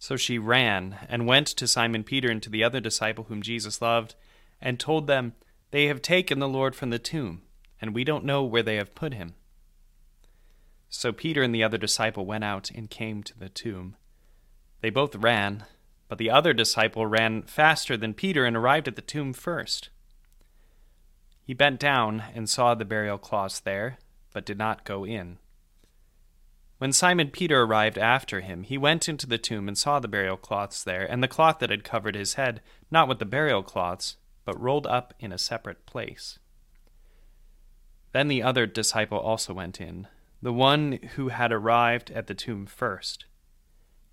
So 0.00 0.16
she 0.16 0.38
ran 0.38 0.96
and 1.10 1.26
went 1.26 1.46
to 1.48 1.68
Simon 1.68 2.04
Peter 2.04 2.30
and 2.30 2.42
to 2.42 2.48
the 2.48 2.64
other 2.64 2.80
disciple 2.80 3.24
whom 3.24 3.42
Jesus 3.42 3.82
loved, 3.82 4.14
and 4.58 4.80
told 4.80 5.06
them, 5.06 5.34
They 5.72 5.86
have 5.86 6.00
taken 6.00 6.38
the 6.38 6.48
Lord 6.48 6.74
from 6.74 6.88
the 6.88 6.98
tomb, 6.98 7.42
and 7.82 7.94
we 7.94 8.02
don't 8.02 8.24
know 8.24 8.42
where 8.42 8.62
they 8.62 8.76
have 8.76 8.94
put 8.94 9.12
him. 9.12 9.34
So 10.88 11.12
Peter 11.12 11.42
and 11.42 11.54
the 11.54 11.62
other 11.62 11.76
disciple 11.76 12.24
went 12.24 12.44
out 12.44 12.70
and 12.70 12.88
came 12.88 13.22
to 13.24 13.38
the 13.38 13.50
tomb. 13.50 13.94
They 14.80 14.88
both 14.88 15.14
ran, 15.14 15.66
but 16.08 16.16
the 16.16 16.30
other 16.30 16.54
disciple 16.54 17.04
ran 17.04 17.42
faster 17.42 17.94
than 17.98 18.14
Peter 18.14 18.46
and 18.46 18.56
arrived 18.56 18.88
at 18.88 18.96
the 18.96 19.02
tomb 19.02 19.34
first. 19.34 19.90
He 21.44 21.52
bent 21.52 21.78
down 21.78 22.24
and 22.34 22.48
saw 22.48 22.74
the 22.74 22.86
burial 22.86 23.18
cloths 23.18 23.60
there, 23.60 23.98
but 24.32 24.46
did 24.46 24.56
not 24.56 24.84
go 24.84 25.04
in. 25.04 25.36
When 26.80 26.94
Simon 26.94 27.28
Peter 27.28 27.60
arrived 27.60 27.98
after 27.98 28.40
him, 28.40 28.62
he 28.62 28.78
went 28.78 29.06
into 29.06 29.26
the 29.26 29.36
tomb 29.36 29.68
and 29.68 29.76
saw 29.76 30.00
the 30.00 30.08
burial 30.08 30.38
cloths 30.38 30.82
there, 30.82 31.04
and 31.04 31.22
the 31.22 31.28
cloth 31.28 31.58
that 31.58 31.68
had 31.68 31.84
covered 31.84 32.14
his 32.14 32.34
head, 32.34 32.62
not 32.90 33.06
with 33.06 33.18
the 33.18 33.26
burial 33.26 33.62
cloths, 33.62 34.16
but 34.46 34.58
rolled 34.58 34.86
up 34.86 35.12
in 35.20 35.30
a 35.30 35.36
separate 35.36 35.84
place. 35.84 36.38
Then 38.12 38.28
the 38.28 38.42
other 38.42 38.64
disciple 38.64 39.18
also 39.18 39.52
went 39.52 39.78
in, 39.78 40.08
the 40.40 40.54
one 40.54 40.92
who 41.16 41.28
had 41.28 41.52
arrived 41.52 42.10
at 42.12 42.28
the 42.28 42.34
tomb 42.34 42.64
first. 42.64 43.26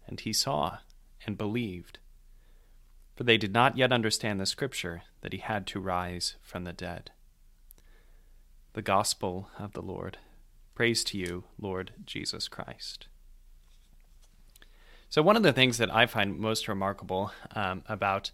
And 0.06 0.20
he 0.20 0.34
saw 0.34 0.80
and 1.26 1.38
believed. 1.38 2.00
For 3.16 3.24
they 3.24 3.38
did 3.38 3.54
not 3.54 3.78
yet 3.78 3.94
understand 3.94 4.42
the 4.42 4.46
scripture 4.46 5.04
that 5.22 5.32
he 5.32 5.40
had 5.40 5.68
to 5.68 5.80
rise 5.80 6.36
from 6.42 6.66
the 6.66 6.74
dead. 6.74 7.12
The 8.74 8.82
Gospel 8.82 9.52
of 9.58 9.72
the 9.72 9.82
Lord. 9.82 10.18
Praise 10.78 11.04
to 11.06 11.18
you, 11.18 11.46
Lord 11.60 11.94
Jesus 12.06 12.48
Christ. 12.48 13.08
So, 15.10 15.24
one 15.24 15.36
of 15.36 15.42
the 15.42 15.52
things 15.52 15.80
that 15.80 15.92
I 15.92 16.06
find 16.06 16.38
most 16.38 16.68
remarkable 16.68 17.32
um, 17.56 17.82
about 17.90 18.30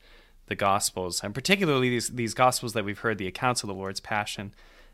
the 0.47 0.55
Gospels, 0.55 1.23
and 1.23 1.33
particularly 1.33 1.89
these, 1.89 2.09
these 2.09 2.33
Gospels 2.33 2.73
that 2.73 2.83
we've 2.83 2.99
heard, 2.99 3.17
the 3.17 3.27
accounts 3.27 3.63
of 3.63 3.67
the 3.67 3.73
Lord's 3.73 4.01
Passion, 4.01 4.53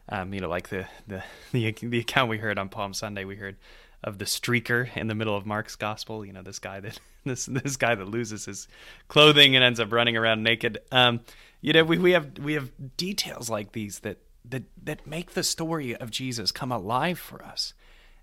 um, 0.09 0.31
you 0.31 0.41
know, 0.41 0.47
like 0.47 0.69
the, 0.69 0.85
the, 1.07 1.23
the, 1.51 1.71
the 1.81 1.97
account 1.97 2.29
we 2.29 2.38
heard 2.38 2.59
on 2.59 2.69
Palm 2.69 2.93
Sunday, 2.93 3.25
we 3.25 3.38
heard 3.38 3.55
of 4.03 4.19
the 4.19 4.25
streaker 4.25 4.95
in 4.95 5.07
the 5.07 5.15
middle 5.15 5.35
of 5.35 5.47
Mark's 5.47 5.75
Gospel, 5.75 6.23
you 6.23 6.33
know, 6.33 6.43
this 6.43 6.59
guy 6.59 6.79
that 6.81 6.99
this 7.25 7.47
this 7.47 7.77
guy 7.77 7.95
that 7.95 8.07
loses 8.07 8.45
his 8.45 8.67
clothing 9.07 9.55
and 9.55 9.65
ends 9.65 9.79
up 9.79 9.91
running 9.91 10.15
around 10.15 10.43
naked. 10.43 10.77
Um, 10.91 11.21
you 11.62 11.73
know, 11.73 11.83
we, 11.83 11.97
we 11.97 12.12
have 12.12 12.38
we 12.38 12.53
have 12.53 12.69
details 12.95 13.49
like 13.49 13.71
these 13.71 14.01
that 14.01 14.19
that 14.45 14.63
that 14.82 15.08
make 15.08 15.32
the 15.34 15.43
story 15.43 15.95
of 15.95 16.12
Jesus 16.12 16.52
come 16.52 16.71
alive 16.71 17.19
for 17.19 17.43
us. 17.43 17.73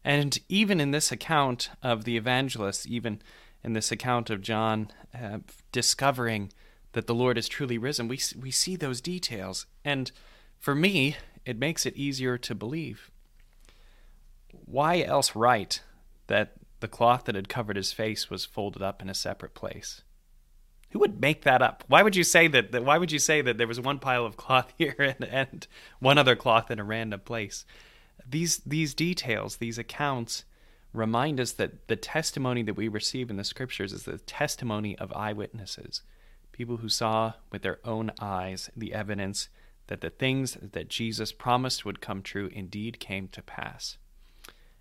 And 0.04 0.38
even 0.48 0.80
in 0.80 0.92
this 0.92 1.10
account 1.10 1.70
of 1.82 2.04
the 2.04 2.16
evangelists, 2.16 2.86
even 2.86 3.20
in 3.64 3.72
this 3.72 3.90
account 3.90 4.30
of 4.30 4.40
John 4.40 4.88
uh, 5.14 5.38
discovering 5.72 6.52
that 6.92 7.06
the 7.06 7.14
Lord 7.14 7.36
is 7.36 7.48
truly 7.48 7.78
risen, 7.78 8.08
we 8.08 8.20
we 8.40 8.50
see 8.50 8.76
those 8.76 9.00
details. 9.00 9.66
And 9.84 10.10
for 10.58 10.74
me, 10.74 11.16
it 11.44 11.58
makes 11.58 11.86
it 11.86 11.96
easier 11.96 12.38
to 12.38 12.54
believe. 12.54 13.10
Why 14.64 15.02
else 15.02 15.36
write 15.36 15.82
that 16.28 16.54
the 16.80 16.88
cloth 16.88 17.24
that 17.24 17.34
had 17.34 17.48
covered 17.48 17.76
his 17.76 17.92
face 17.92 18.28
was 18.30 18.44
folded 18.44 18.82
up 18.82 19.00
in 19.00 19.08
a 19.08 19.14
separate 19.14 19.54
place. 19.54 20.02
Who 20.96 21.00
would 21.00 21.20
make 21.20 21.42
that 21.42 21.60
up? 21.60 21.84
Why 21.88 22.02
would 22.02 22.16
you 22.16 22.24
say 22.24 22.48
that, 22.48 22.72
that 22.72 22.82
why 22.82 22.96
would 22.96 23.12
you 23.12 23.18
say 23.18 23.42
that 23.42 23.58
there 23.58 23.66
was 23.66 23.78
one 23.78 23.98
pile 23.98 24.24
of 24.24 24.38
cloth 24.38 24.72
here 24.78 24.94
and, 24.98 25.28
and 25.28 25.66
one 25.98 26.16
other 26.16 26.34
cloth 26.34 26.70
in 26.70 26.78
a 26.78 26.84
random 26.84 27.20
place? 27.20 27.66
These 28.26 28.62
these 28.64 28.94
details, 28.94 29.56
these 29.56 29.76
accounts 29.76 30.46
remind 30.94 31.38
us 31.38 31.52
that 31.52 31.88
the 31.88 31.96
testimony 31.96 32.62
that 32.62 32.78
we 32.78 32.88
receive 32.88 33.28
in 33.28 33.36
the 33.36 33.44
scriptures 33.44 33.92
is 33.92 34.04
the 34.04 34.16
testimony 34.16 34.96
of 34.96 35.12
eyewitnesses, 35.12 36.00
people 36.50 36.78
who 36.78 36.88
saw 36.88 37.34
with 37.52 37.60
their 37.60 37.78
own 37.84 38.10
eyes 38.18 38.70
the 38.74 38.94
evidence 38.94 39.50
that 39.88 40.00
the 40.00 40.08
things 40.08 40.56
that 40.62 40.88
Jesus 40.88 41.30
promised 41.30 41.84
would 41.84 42.00
come 42.00 42.22
true 42.22 42.48
indeed 42.54 43.00
came 43.00 43.28
to 43.28 43.42
pass. 43.42 43.98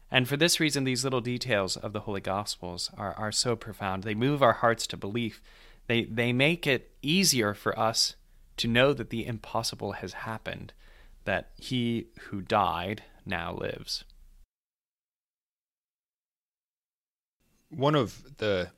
And 0.10 0.30
for 0.30 0.38
this 0.38 0.62
reason, 0.62 0.86
these 0.86 1.04
little 1.04 1.20
details 1.20 1.76
of 1.76 1.92
the 1.92 2.02
Holy 2.02 2.22
Gospels 2.22 2.90
are, 2.98 3.14
are 3.16 3.34
so 3.34 3.58
profound. 3.58 4.04
They 4.04 4.16
move 4.16 4.42
our 4.42 4.54
hearts 4.54 4.88
to 4.88 4.96
belief. 4.96 5.42
They, 5.88 6.06
they 6.06 6.34
make 6.34 6.66
it 6.66 6.92
easier 7.02 7.54
for 7.54 7.78
us 7.78 8.16
to 8.58 8.68
know 8.68 8.94
that 8.94 9.10
the 9.10 9.26
impossible 9.26 9.94
has 9.94 10.14
happened, 10.14 10.74
that 11.26 11.52
he 11.58 12.08
who 12.30 12.42
died 12.42 13.04
now 13.26 13.54
lives. 13.54 14.04
One 17.70 17.96
of 17.96 18.38
the 18.38 18.70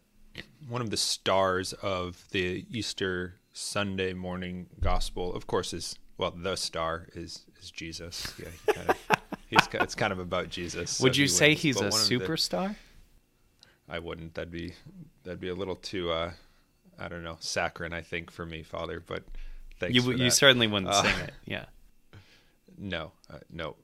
one 0.68 0.82
of 0.82 0.90
the 0.90 0.98
stars 0.98 1.74
of 1.74 2.24
the 2.32 2.66
Easter 2.72 3.36
Sunday 3.54 4.14
morning 4.14 4.68
gospel, 4.80 5.34
of 5.34 5.48
course, 5.48 5.74
is 5.74 5.96
well, 6.18 6.32
the 6.32 6.56
star 6.56 7.08
is 7.14 7.46
is 7.62 7.70
Jesus. 7.70 8.34
Yeah, 8.40 8.50
he 8.66 8.74
kind 8.74 8.90
of, 8.90 8.98
he's 9.50 9.68
it's 9.74 9.96
kind 9.96 10.12
of 10.14 10.20
about 10.20 10.50
Jesus. 10.50 10.92
so 10.92 11.04
Would 11.04 11.18
you 11.18 11.26
he 11.26 11.28
say 11.30 11.50
wins. 11.50 11.62
he's 11.62 11.76
But 11.76 11.84
a 11.84 11.88
of 11.88 11.94
the- 11.94 12.18
superstar? 12.20 12.76
I 13.90 14.00
wouldn't. 14.00 14.34
That'd 14.36 14.52
be 14.52 14.74
that'd 15.24 15.40
be 15.40 15.50
a 15.50 15.56
little 15.56 15.76
too 15.76 16.12
uh, 16.12 16.32
I 17.00 17.08
don't 17.08 17.24
know, 17.24 17.38
saccharine. 17.40 17.94
I 17.94 18.02
think 18.02 18.32
for 18.32 18.46
me, 18.46 18.64
Father. 18.64 19.00
But 19.06 19.24
thanks 19.80 19.96
You, 19.96 20.12
you 20.14 20.30
certainly 20.30 20.68
wouldn't 20.68 20.92
Uh, 20.92 21.04
sing 21.04 21.20
it. 21.20 21.34
Yeah. 21.46 21.66
No, 22.80 23.12
uh, 23.28 23.40
no. 23.50 23.76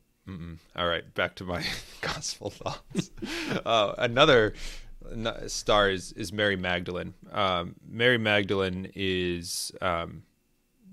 All 0.75 0.87
right, 0.87 1.13
back 1.15 1.33
to 1.37 1.43
my 1.43 1.65
gospel 2.01 2.51
thoughts. 2.51 3.09
uh, 3.65 3.95
another 3.97 4.53
star 5.47 5.89
is, 5.89 6.11
is 6.11 6.31
Mary 6.31 6.55
Magdalene. 6.55 7.15
Um, 7.31 7.75
Mary 7.85 8.19
Magdalene 8.19 8.91
is, 8.95 9.71
um, 9.81 10.21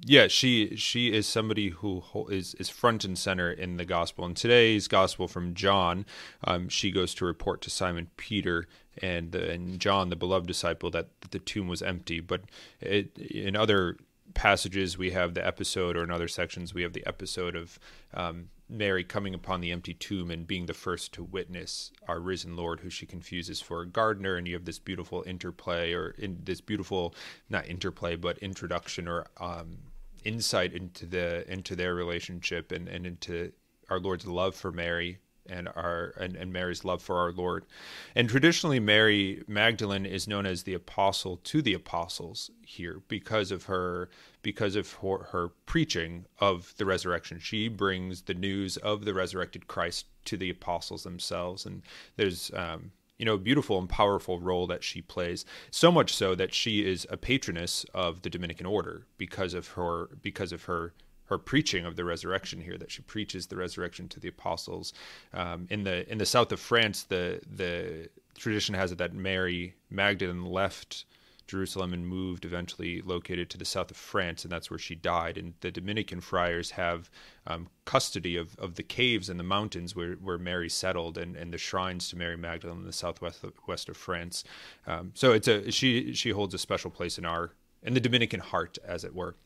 yeah, 0.03 0.29
she 0.29 0.77
she 0.77 1.13
is 1.13 1.27
somebody 1.27 1.69
who 1.69 2.03
is 2.31 2.55
is 2.55 2.69
front 2.69 3.05
and 3.05 3.19
center 3.19 3.51
in 3.51 3.77
the 3.77 3.85
gospel. 3.85 4.25
In 4.25 4.35
today's 4.35 4.89
gospel 4.89 5.29
from 5.29 5.55
John, 5.55 6.07
um, 6.45 6.69
she 6.69 6.91
goes 6.91 7.15
to 7.15 7.25
report 7.25 7.61
to 7.63 7.71
Simon 7.71 8.09
Peter 8.17 8.67
and 9.03 9.33
the, 9.33 9.51
and 9.51 9.79
John, 9.79 10.09
the 10.09 10.17
beloved 10.17 10.47
disciple, 10.47 10.91
that, 10.91 11.09
that 11.21 11.31
the 11.31 11.39
tomb 11.39 11.69
was 11.69 11.83
empty. 11.83 12.21
But 12.21 12.43
it, 12.81 13.17
in 13.19 13.57
other 13.57 13.97
passages 14.35 14.97
we 14.97 15.11
have 15.11 15.35
the 15.35 15.47
episode 15.47 15.97
or 15.97 16.05
in 16.05 16.11
other 16.11 16.29
sections 16.29 16.73
we 16.73 16.83
have 16.83 16.93
the 16.93 17.07
episode 17.07 17.57
of 17.57 17.79
um, 18.15 18.49
mary 18.69 19.03
coming 19.03 19.35
upon 19.35 19.61
the 19.61 19.73
empty 19.73 19.93
tomb 19.93 20.31
and 20.31 20.47
being 20.47 20.67
the 20.67 20.73
first 20.73 21.13
to 21.13 21.25
witness 21.25 21.91
our 22.07 22.21
risen 22.21 22.55
lord 22.55 22.79
who 22.79 22.89
she 22.89 23.07
confuses 23.07 23.61
for 23.61 23.81
a 23.81 23.87
gardener 23.87 24.37
and 24.37 24.47
you 24.47 24.55
have 24.55 24.65
this 24.65 24.79
beautiful 24.79 25.25
interplay 25.27 25.93
or 25.93 26.11
in 26.11 26.39
this 26.45 26.61
beautiful 26.61 27.13
not 27.49 27.67
interplay 27.67 28.15
but 28.15 28.39
introduction 28.39 29.09
or 29.09 29.27
um, 29.39 29.79
insight 30.25 30.73
into 30.73 31.07
the 31.07 31.51
into 31.51 31.77
their 31.77 31.95
relationship 31.95 32.73
and, 32.73 32.89
and 32.89 33.07
into 33.07 33.53
our 33.89 34.01
lord's 34.01 34.27
love 34.27 34.55
for 34.55 34.73
mary 34.73 35.19
and 35.51 35.69
our 35.69 36.15
and, 36.19 36.37
and 36.37 36.53
Mary's 36.53 36.85
love 36.85 37.03
for 37.03 37.19
our 37.19 37.33
Lord. 37.33 37.67
And 38.15 38.29
traditionally 38.29 38.81
Mary 38.81 39.43
Magdalene 39.47 40.07
is 40.07 40.29
known 40.29 40.47
as 40.47 40.63
the 40.63 40.75
apostle 40.75 41.39
to 41.39 41.61
the 41.61 41.75
apostles 41.75 42.51
here 42.65 43.03
because 43.09 43.51
of 43.51 43.65
her 43.65 44.09
because 44.43 44.77
of 44.77 44.93
her, 44.95 45.25
her 45.33 45.49
preaching 45.67 46.25
of 46.39 46.75
the 46.79 46.87
resurrection. 46.87 47.39
She 47.39 47.69
brings 47.69 48.23
the 48.23 48.35
news 48.35 48.77
of 48.79 49.05
the 49.05 49.13
resurrected 49.13 49.67
Christ 49.67 50.07
to 50.27 50.37
the 50.37 50.51
apostles 50.51 51.03
themselves 51.03 51.67
and 51.67 51.83
there's 52.17 52.51
um 52.55 52.93
you 53.21 53.27
know, 53.27 53.37
beautiful 53.37 53.79
and 53.79 53.87
powerful 53.87 54.41
role 54.41 54.67
that 54.67 54.83
she 54.83 55.03
plays. 55.03 55.45
So 55.71 55.93
much 55.93 56.15
so 56.15 56.35
that 56.35 56.55
she 56.55 56.91
is 56.91 57.07
a 57.11 57.19
patroness 57.19 57.85
of 57.93 58.23
the 58.23 58.31
Dominican 58.31 58.65
order 58.65 59.07
because 59.19 59.53
of 59.53 59.69
her 59.69 60.09
because 60.23 60.53
of 60.53 60.65
her 60.65 60.95
her 61.27 61.37
preaching 61.37 61.85
of 61.85 61.97
the 61.97 62.05
resurrection 62.05 62.63
here 62.63 62.79
that 62.79 62.91
she 62.91 63.03
preaches 63.03 63.47
the 63.47 63.57
resurrection 63.57 64.09
to 64.09 64.19
the 64.19 64.29
apostles 64.29 64.95
um, 65.35 65.69
in 65.71 65.85
the 65.85 66.11
in 66.11 66.17
the 66.17 66.25
south 66.27 66.51
of 66.51 66.59
France 66.59 67.03
the 67.05 67.41
the 67.49 68.09
tradition 68.39 68.75
has 68.75 68.91
it 68.91 68.99
that 68.99 69.13
Mary 69.13 69.75
Magdalene 69.91 70.47
left 70.47 71.05
Jerusalem 71.51 71.93
and 71.93 72.07
moved 72.07 72.45
eventually 72.45 73.03
located 73.03 73.51
to 73.51 73.59
the 73.59 73.65
south 73.65 73.91
of 73.91 73.97
France 73.97 74.45
and 74.45 74.53
that's 74.53 74.71
where 74.71 74.79
she 74.79 74.95
died. 74.95 75.37
And 75.37 75.55
the 75.61 75.71
Dominican 75.71 76.21
friars 76.21 76.73
have 76.73 77.11
um, 77.47 77.69
custody 77.85 78.37
of, 78.37 78.57
of 78.59 78.77
the 78.77 78.83
caves 78.83 79.29
and 79.29 79.39
the 79.39 79.45
mountains 79.45 79.97
where, 79.97 80.15
where 80.15 80.39
Mary 80.39 80.69
settled 80.69 81.19
and, 81.19 81.37
and 81.37 81.53
the 81.53 81.59
shrines 81.59 82.09
to 82.11 82.17
Mary 82.17 82.37
Magdalene 82.37 82.79
in 82.79 82.87
the 82.87 82.93
southwest 82.93 83.45
of, 83.45 83.53
west 83.67 83.89
of 83.89 83.97
France. 83.97 84.45
Um, 84.87 85.13
so 85.15 85.33
it's 85.33 85.49
a 85.49 85.71
she 85.71 86.15
she 86.15 86.31
holds 86.31 86.55
a 86.55 86.59
special 86.59 86.91
place 86.91 87.19
in 87.19 87.25
our 87.25 87.53
in 87.83 87.95
the 87.95 88.01
Dominican 88.01 88.41
heart 88.41 88.79
as 88.85 89.05
it 89.05 89.15
were 89.15 89.37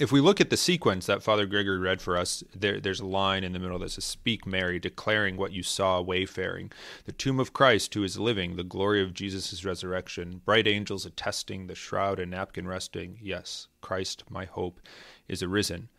if 0.00 0.10
we 0.10 0.22
look 0.22 0.40
at 0.40 0.48
the 0.48 0.56
sequence 0.56 1.04
that 1.04 1.22
Father 1.22 1.44
Gregory 1.44 1.78
read 1.78 2.00
for 2.00 2.16
us, 2.16 2.42
there, 2.54 2.80
there's 2.80 3.00
a 3.00 3.06
line 3.06 3.44
in 3.44 3.52
the 3.52 3.58
middle 3.58 3.78
that 3.80 3.90
says, 3.90 4.04
Speak, 4.04 4.46
Mary, 4.46 4.78
declaring 4.78 5.36
what 5.36 5.52
you 5.52 5.62
saw 5.62 6.00
wayfaring, 6.00 6.72
the 7.04 7.12
tomb 7.12 7.38
of 7.38 7.52
Christ 7.52 7.92
who 7.92 8.02
is 8.02 8.18
living, 8.18 8.56
the 8.56 8.64
glory 8.64 9.02
of 9.02 9.12
Jesus' 9.12 9.62
resurrection, 9.62 10.40
bright 10.42 10.66
angels 10.66 11.04
attesting, 11.04 11.66
the 11.66 11.74
shroud 11.74 12.18
and 12.18 12.30
napkin 12.30 12.66
resting. 12.66 13.18
Yes, 13.20 13.68
Christ, 13.82 14.24
my 14.30 14.46
hope, 14.46 14.80
is 15.28 15.42
arisen. 15.42 15.90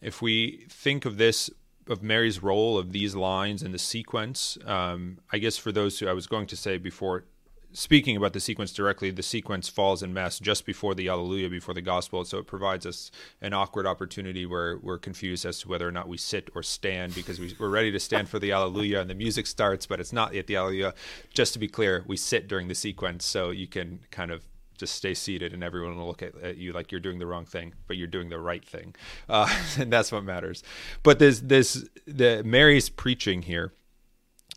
If 0.00 0.22
we 0.22 0.66
think 0.68 1.04
of 1.04 1.18
this, 1.18 1.50
of 1.88 2.04
Mary's 2.04 2.40
role 2.40 2.78
of 2.78 2.92
these 2.92 3.16
lines 3.16 3.64
in 3.64 3.72
the 3.72 3.78
sequence, 3.80 4.56
um, 4.64 5.18
I 5.32 5.38
guess 5.38 5.56
for 5.56 5.72
those 5.72 5.98
who 5.98 6.06
I 6.06 6.12
was 6.12 6.28
going 6.28 6.46
to 6.46 6.56
say 6.56 6.78
before 6.78 7.24
speaking 7.72 8.16
about 8.16 8.32
the 8.32 8.40
sequence 8.40 8.72
directly, 8.72 9.10
the 9.10 9.22
sequence 9.22 9.68
falls 9.68 10.02
in 10.02 10.12
mass 10.12 10.38
just 10.38 10.64
before 10.64 10.94
the 10.94 11.08
Alleluia, 11.08 11.48
before 11.48 11.74
the 11.74 11.82
Gospel. 11.82 12.24
So 12.24 12.38
it 12.38 12.46
provides 12.46 12.86
us 12.86 13.10
an 13.40 13.52
awkward 13.52 13.86
opportunity 13.86 14.46
where 14.46 14.78
we're 14.78 14.98
confused 14.98 15.44
as 15.44 15.60
to 15.60 15.68
whether 15.68 15.86
or 15.86 15.92
not 15.92 16.08
we 16.08 16.16
sit 16.16 16.50
or 16.54 16.62
stand 16.62 17.14
because 17.14 17.38
we, 17.38 17.54
we're 17.58 17.68
ready 17.68 17.90
to 17.92 18.00
stand 18.00 18.28
for 18.28 18.38
the 18.38 18.52
Alleluia 18.52 19.00
and 19.00 19.10
the 19.10 19.14
music 19.14 19.46
starts, 19.46 19.86
but 19.86 20.00
it's 20.00 20.12
not 20.12 20.34
yet 20.34 20.46
the 20.46 20.56
Alleluia. 20.56 20.94
Just 21.32 21.52
to 21.52 21.58
be 21.58 21.68
clear, 21.68 22.04
we 22.06 22.16
sit 22.16 22.48
during 22.48 22.68
the 22.68 22.74
sequence, 22.74 23.24
so 23.24 23.50
you 23.50 23.66
can 23.66 24.00
kind 24.10 24.30
of 24.30 24.44
just 24.76 24.94
stay 24.94 25.12
seated 25.12 25.52
and 25.52 25.64
everyone 25.64 25.98
will 25.98 26.06
look 26.06 26.22
at, 26.22 26.36
at 26.40 26.56
you 26.56 26.72
like 26.72 26.92
you're 26.92 27.00
doing 27.00 27.18
the 27.18 27.26
wrong 27.26 27.44
thing, 27.44 27.74
but 27.86 27.96
you're 27.96 28.06
doing 28.06 28.28
the 28.28 28.38
right 28.38 28.64
thing, 28.64 28.94
uh, 29.28 29.48
and 29.78 29.92
that's 29.92 30.12
what 30.12 30.24
matters. 30.24 30.62
But 31.02 31.18
this 31.18 31.40
this 31.40 31.86
the 32.06 32.42
Mary's 32.44 32.88
preaching 32.88 33.42
here 33.42 33.72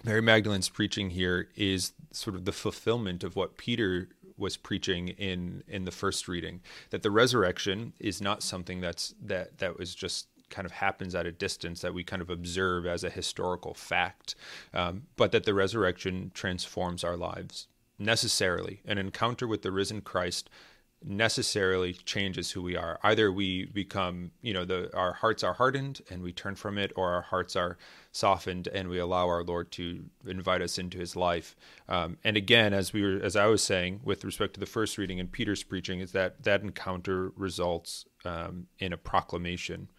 Mary 0.04 0.22
Magdalene's 0.22 0.70
preaching 0.70 1.12
here 1.12 1.50
is 1.56 1.94
sort 2.12 2.36
of 2.36 2.46
the 2.46 2.52
fulfillment 2.52 3.24
of 3.24 3.36
what 3.36 3.58
Peter 3.58 4.10
was 4.38 4.58
preaching 4.58 5.10
in 5.10 5.64
in 5.68 5.86
the 5.86 5.92
first 5.92 6.28
reading 6.28 6.62
that 6.90 7.04
the 7.04 7.12
resurrection 7.12 7.94
is 8.00 8.22
not 8.22 8.42
something 8.42 8.82
that's 8.82 9.14
that 9.22 9.58
that 9.60 9.78
was 9.78 9.94
just 9.94 10.28
kind 10.50 10.66
of 10.66 10.72
happens 10.72 11.16
at 11.16 11.26
a 11.26 11.32
distance 11.32 11.82
that 11.82 11.94
we 11.94 12.04
kind 12.04 12.22
of 12.22 12.30
observe 12.30 12.86
as 12.86 13.04
a 13.04 13.10
historical 13.10 13.74
fact 13.74 14.36
um, 14.74 15.04
but 15.16 15.32
that 15.32 15.46
the 15.46 15.54
resurrection 15.54 16.32
transforms 16.34 17.04
our 17.04 17.16
lives 17.16 17.68
necessarily. 18.02 18.82
An 18.86 18.98
encounter 18.98 19.48
with 19.48 19.62
the 19.62 19.72
risen 19.72 20.02
Christ 20.02 20.50
necessarily 21.04 21.94
changes 21.94 22.52
who 22.52 22.62
we 22.62 22.76
are. 22.76 23.00
Either 23.04 23.32
we 23.32 23.66
become 23.66 24.32
you 24.42 24.54
know 24.54 24.66
the 24.66 24.96
our 24.96 25.14
hearts 25.14 25.44
are 25.44 25.54
hardened 25.54 26.02
and 26.10 26.22
we 26.22 26.32
turn 26.32 26.56
from 26.56 26.78
it 26.78 26.92
or 26.96 27.12
our 27.14 27.22
hearts 27.22 27.56
are 27.56 27.78
softened 28.12 28.68
and 28.68 28.88
we 28.88 29.00
allow 29.00 29.28
our 29.28 29.44
lord 29.44 29.72
to 29.72 30.04
invite 30.28 30.62
us 30.62 30.78
into 30.78 30.98
his 30.98 31.16
life. 31.16 31.56
Um, 31.90 32.18
and 32.24 32.38
again 32.38 32.74
as 32.74 32.94
we 32.94 33.02
were 33.02 33.20
as 33.24 33.36
i 33.36 33.48
was 33.48 33.64
saying 33.64 34.02
with 34.04 34.24
respect 34.24 34.54
to 34.56 34.60
the 34.60 34.66
first 34.66 34.98
reading 34.98 35.20
and 35.20 35.32
peter's 35.32 35.64
preaching 35.64 36.00
is 36.00 36.12
that 36.12 36.44
that 36.44 36.62
encounter 36.62 37.32
results 37.36 38.06
um, 38.26 38.68
in 38.80 38.94
a 38.94 38.98
proclamation 38.98 39.90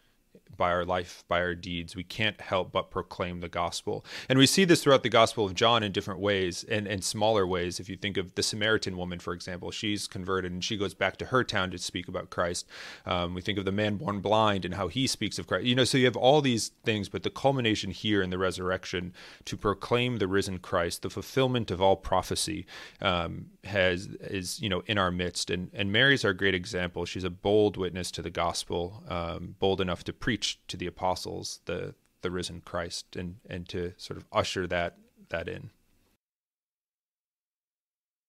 by 0.56 0.70
our 0.70 0.84
life, 0.84 1.24
by 1.28 1.40
our 1.40 1.54
deeds. 1.54 1.96
We 1.96 2.04
can't 2.04 2.40
help 2.40 2.72
but 2.72 2.90
proclaim 2.90 3.40
the 3.40 3.48
gospel. 3.48 4.04
And 4.28 4.38
we 4.38 4.46
see 4.46 4.64
this 4.64 4.82
throughout 4.82 5.02
the 5.02 5.08
gospel 5.08 5.44
of 5.44 5.54
John 5.54 5.82
in 5.82 5.92
different 5.92 6.20
ways 6.20 6.64
and 6.64 6.86
in 6.86 7.02
smaller 7.02 7.46
ways. 7.46 7.80
If 7.80 7.88
you 7.88 7.96
think 7.96 8.16
of 8.16 8.34
the 8.34 8.42
Samaritan 8.42 8.96
woman, 8.96 9.18
for 9.18 9.32
example, 9.32 9.70
she's 9.70 10.06
converted 10.06 10.52
and 10.52 10.62
she 10.62 10.76
goes 10.76 10.94
back 10.94 11.16
to 11.18 11.26
her 11.26 11.44
town 11.44 11.70
to 11.70 11.78
speak 11.78 12.08
about 12.08 12.30
Christ. 12.30 12.66
Um, 13.06 13.34
we 13.34 13.40
think 13.40 13.58
of 13.58 13.64
the 13.64 13.72
man 13.72 13.96
born 13.96 14.20
blind 14.20 14.64
and 14.64 14.74
how 14.74 14.88
he 14.88 15.06
speaks 15.06 15.38
of 15.38 15.46
Christ. 15.46 15.64
You 15.64 15.74
know, 15.74 15.84
so 15.84 15.98
you 15.98 16.04
have 16.06 16.16
all 16.16 16.40
these 16.40 16.72
things, 16.84 17.08
but 17.08 17.22
the 17.22 17.30
culmination 17.30 17.90
here 17.90 18.22
in 18.22 18.30
the 18.30 18.38
resurrection 18.38 19.12
to 19.44 19.56
proclaim 19.56 20.18
the 20.18 20.26
risen 20.26 20.58
Christ, 20.58 21.02
the 21.02 21.10
fulfillment 21.10 21.70
of 21.70 21.80
all 21.80 21.96
prophecy, 21.96 22.66
um, 23.00 23.46
has 23.64 24.06
is 24.20 24.60
you 24.60 24.68
know 24.68 24.82
in 24.86 24.98
our 24.98 25.10
midst. 25.10 25.50
And 25.50 25.70
and 25.72 25.92
Mary's 25.92 26.24
our 26.24 26.32
great 26.32 26.54
example. 26.54 27.04
She's 27.04 27.24
a 27.24 27.30
bold 27.30 27.76
witness 27.76 28.10
to 28.12 28.22
the 28.22 28.30
gospel, 28.30 29.02
um, 29.08 29.56
bold 29.58 29.80
enough 29.80 30.04
to 30.04 30.12
preach 30.12 30.41
to 30.68 30.76
the 30.76 30.86
apostles 30.86 31.60
the 31.66 31.94
the 32.22 32.30
risen 32.30 32.62
Christ 32.64 33.16
and 33.16 33.36
and 33.48 33.68
to 33.70 33.92
sort 33.96 34.16
of 34.16 34.26
usher 34.32 34.66
that 34.66 34.96
that 35.28 35.48
in. 35.48 35.70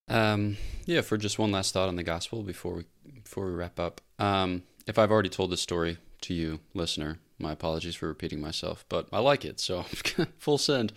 Um, 0.10 0.58
yeah, 0.86 1.02
for 1.02 1.18
just 1.18 1.40
one 1.40 1.52
last 1.52 1.74
thought 1.74 1.88
on 1.88 1.96
the 1.96 2.04
gospel 2.04 2.44
before 2.44 2.74
we 2.74 2.86
before 3.24 3.46
we 3.46 3.54
wrap 3.54 3.80
up. 3.80 4.02
Um, 4.20 4.64
if 4.86 5.00
I've 5.00 5.12
already 5.12 5.30
told 5.30 5.52
this 5.52 5.62
story 5.62 5.98
to 6.22 6.34
you, 6.34 6.60
listener, 6.74 7.20
my 7.40 7.52
apologies 7.52 7.96
for 7.96 8.08
repeating 8.08 8.42
myself, 8.42 8.86
but 8.90 9.08
I 9.14 9.20
like 9.20 9.46
it, 9.46 9.60
so 9.60 9.84
full 10.38 10.58
send. 10.58 10.94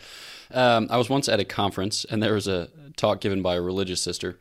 Um, 0.50 0.88
I 0.90 0.96
was 0.96 1.09
once 1.09 1.29
at 1.29 1.40
a 1.40 1.44
conference, 1.44 2.05
and 2.05 2.22
there 2.22 2.35
was 2.35 2.48
a 2.48 2.68
talk 2.96 3.20
given 3.20 3.42
by 3.42 3.55
a 3.57 3.62
religious 3.62 4.00
sister, 4.00 4.38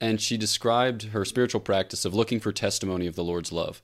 and 0.00 0.20
she 0.20 0.36
described 0.36 1.04
her 1.04 1.24
spiritual 1.24 1.60
practice 1.60 2.04
of 2.04 2.14
looking 2.14 2.40
for 2.40 2.52
testimony 2.52 3.06
of 3.06 3.14
the 3.14 3.24
Lord's 3.24 3.52
love. 3.52 3.82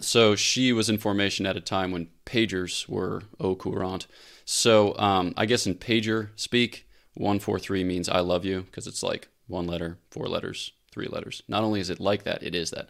So 0.00 0.34
she 0.34 0.72
was 0.72 0.88
in 0.88 0.98
formation 0.98 1.46
at 1.46 1.56
a 1.56 1.60
time 1.60 1.92
when 1.92 2.08
pagers 2.26 2.88
were 2.88 3.22
au 3.38 3.54
courant. 3.54 4.06
So 4.44 4.96
um, 4.98 5.34
I 5.36 5.46
guess 5.46 5.66
in 5.66 5.76
pager 5.76 6.30
speak, 6.36 6.86
143 7.14 7.84
means 7.84 8.08
I 8.08 8.20
love 8.20 8.44
you 8.44 8.62
because 8.62 8.86
it's 8.86 9.02
like 9.02 9.28
one 9.46 9.66
letter, 9.66 9.98
four 10.10 10.26
letters, 10.26 10.72
three 10.90 11.06
letters. 11.06 11.42
Not 11.46 11.62
only 11.62 11.80
is 11.80 11.90
it 11.90 12.00
like 12.00 12.24
that, 12.24 12.42
it 12.42 12.54
is 12.54 12.70
that. 12.70 12.88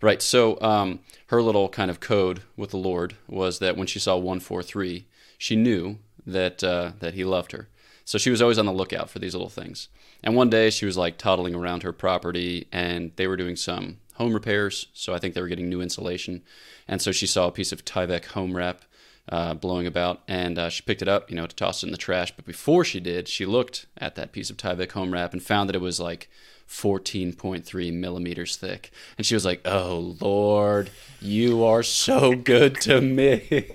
Right. 0.00 0.22
So 0.22 0.60
um, 0.60 1.00
her 1.26 1.42
little 1.42 1.68
kind 1.68 1.90
of 1.90 2.00
code 2.00 2.42
with 2.56 2.70
the 2.70 2.76
Lord 2.76 3.16
was 3.26 3.58
that 3.58 3.76
when 3.76 3.86
she 3.86 3.98
saw 3.98 4.16
143, 4.16 5.06
she 5.38 5.56
knew 5.56 5.98
that 6.26 6.62
uh, 6.62 6.92
that 7.00 7.14
He 7.14 7.24
loved 7.24 7.52
her. 7.52 7.68
So 8.04 8.18
she 8.18 8.30
was 8.30 8.42
always 8.42 8.58
on 8.58 8.66
the 8.66 8.72
lookout 8.72 9.10
for 9.10 9.18
these 9.18 9.34
little 9.34 9.48
things. 9.48 9.88
And 10.22 10.36
one 10.36 10.50
day 10.50 10.70
she 10.70 10.86
was 10.86 10.96
like 10.96 11.18
toddling 11.18 11.54
around 11.54 11.82
her 11.82 11.92
property, 11.92 12.68
and 12.70 13.12
they 13.16 13.26
were 13.26 13.36
doing 13.36 13.56
some 13.56 13.98
home 14.14 14.34
repairs. 14.34 14.86
So 14.94 15.14
I 15.14 15.18
think 15.18 15.34
they 15.34 15.40
were 15.40 15.48
getting 15.48 15.68
new 15.68 15.80
insulation, 15.80 16.42
and 16.88 17.00
so 17.00 17.12
she 17.12 17.26
saw 17.26 17.46
a 17.46 17.52
piece 17.52 17.72
of 17.72 17.84
Tyvek 17.84 18.26
home 18.26 18.56
wrap 18.56 18.82
uh, 19.28 19.54
blowing 19.54 19.86
about, 19.86 20.22
and 20.28 20.58
uh, 20.58 20.68
she 20.68 20.82
picked 20.82 21.02
it 21.02 21.08
up, 21.08 21.30
you 21.30 21.36
know, 21.36 21.46
to 21.46 21.56
toss 21.56 21.82
it 21.82 21.86
in 21.86 21.92
the 21.92 21.98
trash. 21.98 22.34
But 22.34 22.44
before 22.44 22.84
she 22.84 23.00
did, 23.00 23.28
she 23.28 23.46
looked 23.46 23.86
at 23.96 24.14
that 24.16 24.32
piece 24.32 24.50
of 24.50 24.56
Tyvek 24.56 24.92
home 24.92 25.12
wrap 25.12 25.32
and 25.32 25.42
found 25.42 25.68
that 25.68 25.76
it 25.76 25.80
was 25.80 25.98
like 25.98 26.28
14.3 26.68 27.92
millimeters 27.92 28.56
thick, 28.56 28.90
and 29.16 29.26
she 29.26 29.34
was 29.34 29.44
like, 29.44 29.66
"Oh 29.66 30.16
Lord, 30.20 30.90
you 31.20 31.64
are 31.64 31.82
so 31.82 32.34
good 32.34 32.80
to 32.82 33.00
me." 33.00 33.70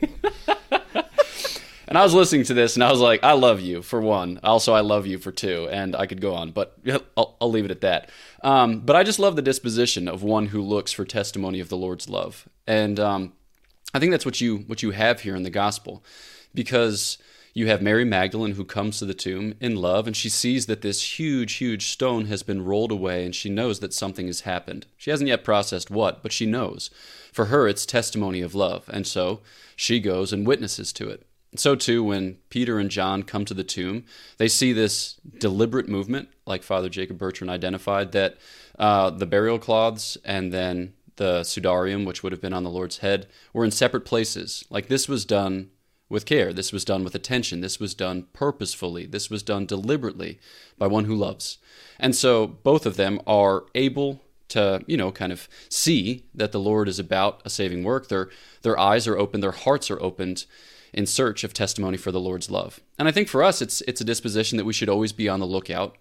and 1.89 1.97
I 1.97 2.03
was 2.03 2.13
listening 2.13 2.43
to 2.45 2.53
this, 2.53 2.75
and 2.75 2.83
I 2.83 2.91
was 2.91 3.01
like, 3.01 3.23
"I 3.23 3.33
love 3.33 3.59
you 3.59 3.81
for 3.81 3.99
one. 3.99 4.39
Also, 4.43 4.73
I 4.73 4.81
love 4.81 5.07
you 5.07 5.17
for 5.17 5.31
two, 5.31 5.67
and 5.71 5.95
I 5.95 6.05
could 6.05 6.21
go 6.21 6.35
on, 6.35 6.51
but 6.51 6.77
I'll, 7.17 7.35
I'll 7.41 7.49
leave 7.49 7.65
it 7.65 7.71
at 7.71 7.81
that. 7.81 8.09
Um, 8.43 8.81
but 8.81 8.95
I 8.95 9.03
just 9.03 9.19
love 9.19 9.35
the 9.35 9.41
disposition 9.41 10.07
of 10.07 10.21
one 10.21 10.47
who 10.47 10.61
looks 10.61 10.91
for 10.91 11.03
testimony 11.03 11.59
of 11.59 11.67
the 11.67 11.75
Lord's 11.75 12.07
love, 12.07 12.47
and 12.67 12.99
um, 12.99 13.33
I 13.93 13.99
think 13.99 14.11
that's 14.11 14.25
what 14.25 14.39
you 14.39 14.59
what 14.59 14.83
you 14.83 14.91
have 14.91 15.21
here 15.21 15.35
in 15.35 15.41
the 15.41 15.49
gospel, 15.49 16.03
because 16.53 17.17
you 17.55 17.67
have 17.67 17.81
Mary 17.81 18.05
Magdalene 18.05 18.53
who 18.53 18.65
comes 18.65 18.99
to 18.99 19.05
the 19.05 19.15
tomb 19.15 19.55
in 19.59 19.75
love, 19.75 20.05
and 20.05 20.15
she 20.15 20.29
sees 20.29 20.67
that 20.67 20.81
this 20.81 21.19
huge, 21.19 21.53
huge 21.53 21.87
stone 21.87 22.27
has 22.27 22.43
been 22.43 22.63
rolled 22.63 22.91
away, 22.91 23.25
and 23.25 23.33
she 23.33 23.49
knows 23.49 23.79
that 23.79 23.93
something 23.93 24.27
has 24.27 24.41
happened. 24.41 24.85
She 24.95 25.09
hasn't 25.09 25.27
yet 25.27 25.43
processed 25.43 25.89
what, 25.89 26.21
but 26.21 26.31
she 26.31 26.45
knows. 26.45 26.91
For 27.33 27.45
her, 27.45 27.67
it's 27.67 27.85
testimony 27.85 28.41
of 28.41 28.53
love, 28.53 28.87
and 28.93 29.07
so 29.07 29.41
she 29.75 29.99
goes 29.99 30.31
and 30.31 30.45
witnesses 30.45 30.93
to 30.93 31.09
it. 31.09 31.25
So, 31.55 31.75
too, 31.75 32.03
when 32.03 32.37
Peter 32.49 32.77
and 32.77 32.91
John 32.91 33.23
come 33.23 33.43
to 33.45 33.55
the 33.55 33.63
tomb, 33.63 34.05
they 34.37 34.47
see 34.47 34.71
this 34.71 35.19
deliberate 35.39 35.89
movement, 35.89 36.29
like 36.45 36.61
Father 36.61 36.89
Jacob 36.89 37.17
Bertrand 37.17 37.49
identified, 37.49 38.11
that 38.11 38.37
uh, 38.77 39.09
the 39.09 39.25
burial 39.25 39.57
cloths 39.57 40.17
and 40.23 40.53
then 40.53 40.93
the 41.15 41.41
sudarium, 41.41 42.05
which 42.05 42.23
would 42.23 42.31
have 42.31 42.41
been 42.41 42.53
on 42.53 42.63
the 42.63 42.69
Lord's 42.69 42.99
head, 42.99 43.27
were 43.51 43.65
in 43.65 43.71
separate 43.71 44.05
places. 44.05 44.63
Like 44.69 44.87
this 44.87 45.09
was 45.09 45.25
done 45.25 45.71
with 46.07 46.25
care. 46.25 46.53
This 46.53 46.71
was 46.71 46.85
done 46.85 47.03
with 47.03 47.13
attention. 47.13 47.61
This 47.61 47.79
was 47.79 47.93
done 47.93 48.27
purposefully. 48.33 49.05
This 49.05 49.29
was 49.29 49.43
done 49.43 49.65
deliberately 49.65 50.39
by 50.77 50.87
one 50.87 51.05
who 51.05 51.15
loves. 51.15 51.57
And 51.99 52.15
so 52.15 52.47
both 52.47 52.85
of 52.85 52.95
them 52.95 53.19
are 53.27 53.65
able 53.75 54.21
to, 54.49 54.83
you 54.87 54.97
know, 54.97 55.11
kind 55.11 55.31
of 55.31 55.47
see 55.69 56.23
that 56.33 56.51
the 56.51 56.59
Lord 56.59 56.87
is 56.87 56.99
about 56.99 57.41
a 57.45 57.49
saving 57.49 57.83
work. 57.83 58.07
Their 58.07 58.29
their 58.61 58.77
eyes 58.77 59.07
are 59.07 59.17
open, 59.17 59.41
their 59.41 59.51
hearts 59.51 59.89
are 59.89 60.01
opened 60.01 60.45
in 60.93 61.05
search 61.05 61.43
of 61.43 61.53
testimony 61.53 61.97
for 61.97 62.11
the 62.11 62.19
Lord's 62.19 62.49
love. 62.49 62.79
And 62.97 63.07
I 63.07 63.11
think 63.11 63.27
for 63.27 63.43
us 63.43 63.61
it's 63.61 63.81
it's 63.81 64.01
a 64.01 64.05
disposition 64.05 64.57
that 64.57 64.65
we 64.65 64.73
should 64.73 64.89
always 64.89 65.13
be 65.13 65.29
on 65.29 65.39
the 65.39 65.45
lookout 65.45 65.97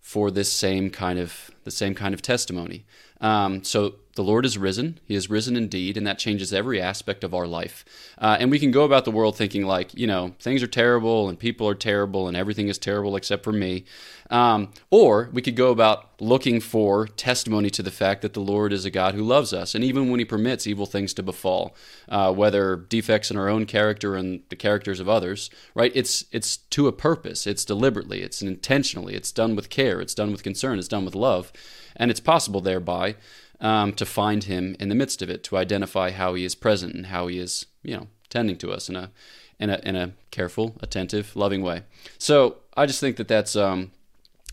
for 0.00 0.30
this 0.30 0.52
same 0.52 0.90
kind 0.90 1.18
of 1.18 1.50
the 1.64 1.70
same 1.70 1.94
kind 1.94 2.14
of 2.14 2.22
testimony. 2.22 2.84
Um, 3.20 3.64
so 3.64 3.94
the 4.16 4.24
Lord 4.24 4.46
is 4.46 4.56
risen. 4.56 4.98
He 5.04 5.14
is 5.14 5.30
risen 5.30 5.56
indeed, 5.56 5.96
and 5.96 6.06
that 6.06 6.18
changes 6.18 6.52
every 6.52 6.80
aspect 6.80 7.22
of 7.22 7.34
our 7.34 7.46
life. 7.46 7.84
Uh, 8.18 8.38
and 8.40 8.50
we 8.50 8.58
can 8.58 8.70
go 8.70 8.84
about 8.84 9.04
the 9.04 9.10
world 9.10 9.36
thinking, 9.36 9.66
like, 9.66 9.94
you 9.94 10.06
know, 10.06 10.34
things 10.40 10.62
are 10.62 10.66
terrible 10.66 11.28
and 11.28 11.38
people 11.38 11.68
are 11.68 11.74
terrible 11.74 12.26
and 12.26 12.36
everything 12.36 12.68
is 12.68 12.78
terrible 12.78 13.14
except 13.14 13.44
for 13.44 13.52
me. 13.52 13.84
Um, 14.30 14.72
or 14.90 15.28
we 15.32 15.42
could 15.42 15.54
go 15.54 15.70
about 15.70 16.10
looking 16.18 16.60
for 16.60 17.06
testimony 17.06 17.68
to 17.70 17.82
the 17.82 17.90
fact 17.90 18.22
that 18.22 18.32
the 18.32 18.40
Lord 18.40 18.72
is 18.72 18.86
a 18.86 18.90
God 18.90 19.14
who 19.14 19.22
loves 19.22 19.52
us. 19.52 19.74
And 19.74 19.84
even 19.84 20.10
when 20.10 20.18
He 20.18 20.24
permits 20.24 20.66
evil 20.66 20.86
things 20.86 21.12
to 21.14 21.22
befall, 21.22 21.76
uh, 22.08 22.32
whether 22.32 22.74
defects 22.74 23.30
in 23.30 23.36
our 23.36 23.48
own 23.48 23.66
character 23.66 24.16
and 24.16 24.40
the 24.48 24.56
characters 24.56 24.98
of 24.98 25.10
others, 25.10 25.50
right? 25.74 25.92
It's, 25.94 26.24
it's 26.32 26.56
to 26.56 26.88
a 26.88 26.92
purpose, 26.92 27.46
it's 27.46 27.66
deliberately, 27.66 28.22
it's 28.22 28.40
intentionally, 28.40 29.14
it's 29.14 29.30
done 29.30 29.54
with 29.54 29.68
care, 29.68 30.00
it's 30.00 30.14
done 30.14 30.32
with 30.32 30.42
concern, 30.42 30.78
it's 30.78 30.88
done 30.88 31.04
with 31.04 31.14
love. 31.14 31.52
And 31.96 32.10
it's 32.10 32.20
possible 32.20 32.60
thereby 32.60 33.16
um, 33.60 33.92
to 33.94 34.06
find 34.06 34.44
him 34.44 34.76
in 34.78 34.88
the 34.88 34.94
midst 34.94 35.22
of 35.22 35.30
it, 35.30 35.42
to 35.44 35.56
identify 35.56 36.10
how 36.10 36.34
he 36.34 36.44
is 36.44 36.54
present 36.54 36.94
and 36.94 37.06
how 37.06 37.26
he 37.26 37.38
is, 37.38 37.66
you 37.82 37.96
know, 37.96 38.08
tending 38.28 38.56
to 38.58 38.72
us 38.72 38.88
in 38.88 38.96
a 38.96 39.10
in 39.58 39.70
a 39.70 39.80
in 39.82 39.96
a 39.96 40.12
careful, 40.30 40.76
attentive, 40.80 41.34
loving 41.34 41.62
way. 41.62 41.82
So 42.18 42.56
I 42.76 42.86
just 42.86 43.00
think 43.00 43.16
that 43.16 43.28
that's 43.28 43.56
um, 43.56 43.92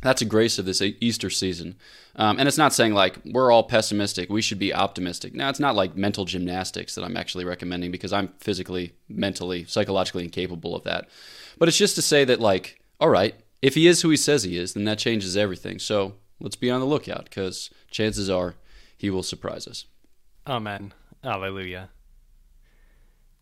that's 0.02 0.22
a 0.22 0.26
grace 0.26 0.60
of 0.60 0.66
this 0.66 0.82
Easter 0.82 1.30
season. 1.30 1.76
Um, 2.16 2.38
and 2.38 2.48
it's 2.48 2.58
not 2.58 2.74
saying 2.74 2.94
like 2.94 3.18
we're 3.26 3.52
all 3.52 3.64
pessimistic, 3.64 4.30
we 4.30 4.42
should 4.42 4.60
be 4.60 4.74
optimistic. 4.74 5.34
Now, 5.34 5.50
it's 5.50 5.60
not 5.60 5.76
like 5.76 5.96
mental 5.96 6.26
gymnastics 6.26 6.94
that 6.96 7.04
I'm 7.04 7.18
actually 7.18 7.46
recommending 7.46 7.92
because 7.92 8.14
I'm 8.14 8.30
physically, 8.40 8.94
mentally, 9.10 9.66
psychologically 9.66 10.24
incapable 10.24 10.76
of 10.76 10.84
that. 10.84 11.10
But 11.58 11.68
it's 11.68 11.78
just 11.78 11.96
to 11.96 12.02
say 12.02 12.24
that, 12.26 12.40
like, 12.40 12.80
all 13.00 13.10
right, 13.10 13.36
if 13.62 13.76
he 13.76 13.88
is 13.88 14.02
who 14.02 14.10
he 14.10 14.18
says 14.18 14.44
he 14.44 14.58
is, 14.58 14.74
then 14.74 14.84
that 14.84 15.00
changes 15.00 15.36
everything. 15.36 15.80
So 15.80 16.16
let's 16.44 16.56
be 16.56 16.70
on 16.70 16.80
the 16.80 16.86
lookout 16.86 17.24
because 17.24 17.72
chances 17.90 18.30
are 18.30 18.54
he 18.96 19.10
will 19.10 19.24
surprise 19.24 19.68
us. 19.68 19.86
Amen. 20.46 20.94
Alleluia. 21.24 21.90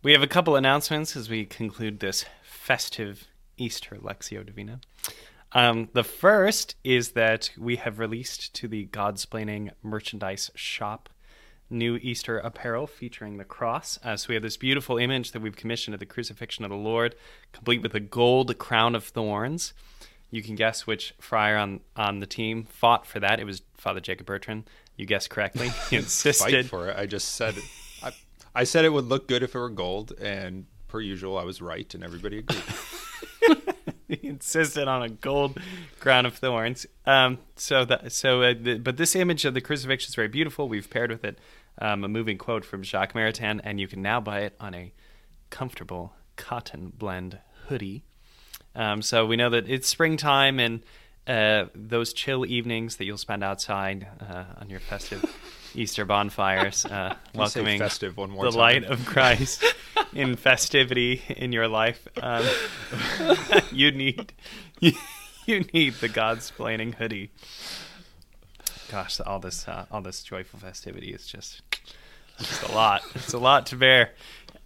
We 0.04 0.14
have 0.14 0.24
a 0.24 0.28
couple 0.28 0.56
announcements 0.56 1.16
as 1.18 1.30
we 1.30 1.46
conclude 1.46 2.00
this 2.00 2.26
festive 2.44 3.28
Easter 3.58 3.98
Lectio 3.98 4.46
Divina. 4.46 4.80
Um, 5.52 5.90
the 5.94 6.04
first 6.04 6.76
is 6.84 7.12
that 7.12 7.52
we 7.58 7.76
have 7.76 8.00
released 8.00 8.54
to 8.56 8.68
the 8.68 8.88
Godsplaining 8.88 9.72
merchandise 9.84 10.50
shop 10.56 11.10
new 11.70 11.98
Easter 11.98 12.38
apparel 12.38 12.86
featuring 12.86 13.38
the 13.38 13.46
cross. 13.46 13.98
Uh, 14.04 14.16
so 14.18 14.28
we 14.30 14.36
have 14.36 14.44
this 14.44 14.58
beautiful 14.58 14.98
image 14.98 15.32
that 15.32 15.42
we've 15.42 15.56
commissioned 15.56 15.94
of 15.94 16.00
the 16.00 16.06
crucifixion 16.06 16.66
of 16.66 16.72
the 16.72 16.78
Lord, 16.78 17.16
complete 17.54 17.82
with 17.82 17.96
a 17.96 18.00
gold 18.00 18.58
crown 18.58 18.96
of 18.96 19.06
thorns. 19.06 19.74
You 20.32 20.42
can 20.42 20.56
guess 20.56 20.88
which 20.88 21.14
friar 21.20 21.58
on, 21.58 21.82
on 21.96 22.20
the 22.20 22.26
team 22.26 22.64
fought 22.64 23.06
for 23.06 23.20
that. 23.20 23.40
It 23.40 23.46
was 23.46 23.62
Father 23.78 24.00
Jacob 24.00 24.26
Bertrand. 24.26 24.70
You 24.96 25.06
guessed 25.06 25.30
correctly. 25.30 25.72
He 25.90 25.98
insisted 25.98 26.52
Fight 26.52 26.66
for 26.66 26.90
it. 26.90 26.98
I 26.98 27.06
just 27.06 27.36
said 27.36 27.58
it. 27.58 27.64
I, 28.02 28.12
I 28.56 28.64
said 28.64 28.86
it 28.86 28.94
would 28.94 29.06
look 29.06 29.28
good 29.28 29.44
if 29.44 29.54
it 29.54 29.60
were 29.60 29.70
gold, 29.70 30.14
and 30.20 30.66
per 30.88 31.02
usual, 31.02 31.38
I 31.38 31.44
was 31.44 31.62
right, 31.62 31.94
and 31.94 32.04
everybody 32.04 32.40
agreed. 32.40 32.64
he 34.08 34.28
insisted 34.28 34.88
on 34.88 35.04
a 35.04 35.10
gold 35.10 35.58
crown 36.00 36.26
of 36.26 36.36
thorns. 36.36 36.86
Um, 37.06 37.40
so 37.56 37.86
that 37.86 38.12
so, 38.12 38.42
uh, 38.42 38.54
the, 38.60 38.78
but 38.78 38.98
this 38.98 39.16
image 39.16 39.46
of 39.46 39.54
the 39.54 39.62
crucifixion 39.62 40.10
is 40.10 40.16
very 40.16 40.28
beautiful. 40.28 40.68
We've 40.68 40.90
paired 40.90 41.12
with 41.12 41.24
it 41.24 41.40
um, 41.80 42.04
a 42.04 42.08
moving 42.08 42.38
quote 42.38 42.66
from 42.66 42.84
Jacques 42.84 43.14
Maritain, 43.14 43.60
and 43.64 43.80
you 43.80 43.88
can 43.88 44.02
now 44.02 44.20
buy 44.20 44.42
it 44.42 44.56
on 44.60 44.74
a 44.74 44.94
comfortable 45.50 46.14
cotton 46.36 46.92
blend 46.96 47.40
hoodie. 47.68 48.04
Um, 48.76 49.02
so 49.02 49.26
we 49.26 49.36
know 49.36 49.50
that 49.50 49.70
it's 49.70 49.88
springtime 49.88 50.60
and 50.60 50.82
uh, 51.28 51.66
those 51.76 52.14
chill 52.14 52.46
evenings 52.46 52.98
that 52.98 53.06
you'll 53.06 53.18
spend 53.18 53.44
outside 53.44 54.08
uh, 54.20 54.46
on 54.60 54.70
your 54.70 54.80
festive 54.80 55.24
Easter 55.76 56.04
bonfires, 56.04 56.86
uh, 56.86 57.16
welcoming 57.34 57.80
festive 57.80 58.18
one 58.18 58.32
more 58.32 58.44
the 58.46 58.52
time. 58.52 58.60
light 58.60 58.84
of 58.84 59.06
Christ 59.06 59.64
in 60.14 60.36
festivity 60.36 61.22
in 61.30 61.54
your 61.54 61.68
life. 61.68 62.08
Um, 62.22 62.46
you 63.72 63.92
need 63.92 64.34
you, 64.80 64.92
you 65.46 65.62
need 65.74 65.94
the 65.96 66.10
Godsplaining 66.10 66.96
hoodie. 66.96 67.30
Gosh, 68.92 69.22
all 69.22 69.40
this 69.40 69.68
uh, 69.68 69.86
all 69.92 70.02
this 70.02 70.24
joyful 70.24 70.60
festivity 70.60 71.14
is 71.14 71.26
just 71.26 71.62
just 72.38 72.64
a 72.64 72.72
lot. 72.74 73.04
It's 73.16 73.34
a 73.34 73.40
lot 73.40 73.68
to 73.68 73.76
bear. 73.78 74.12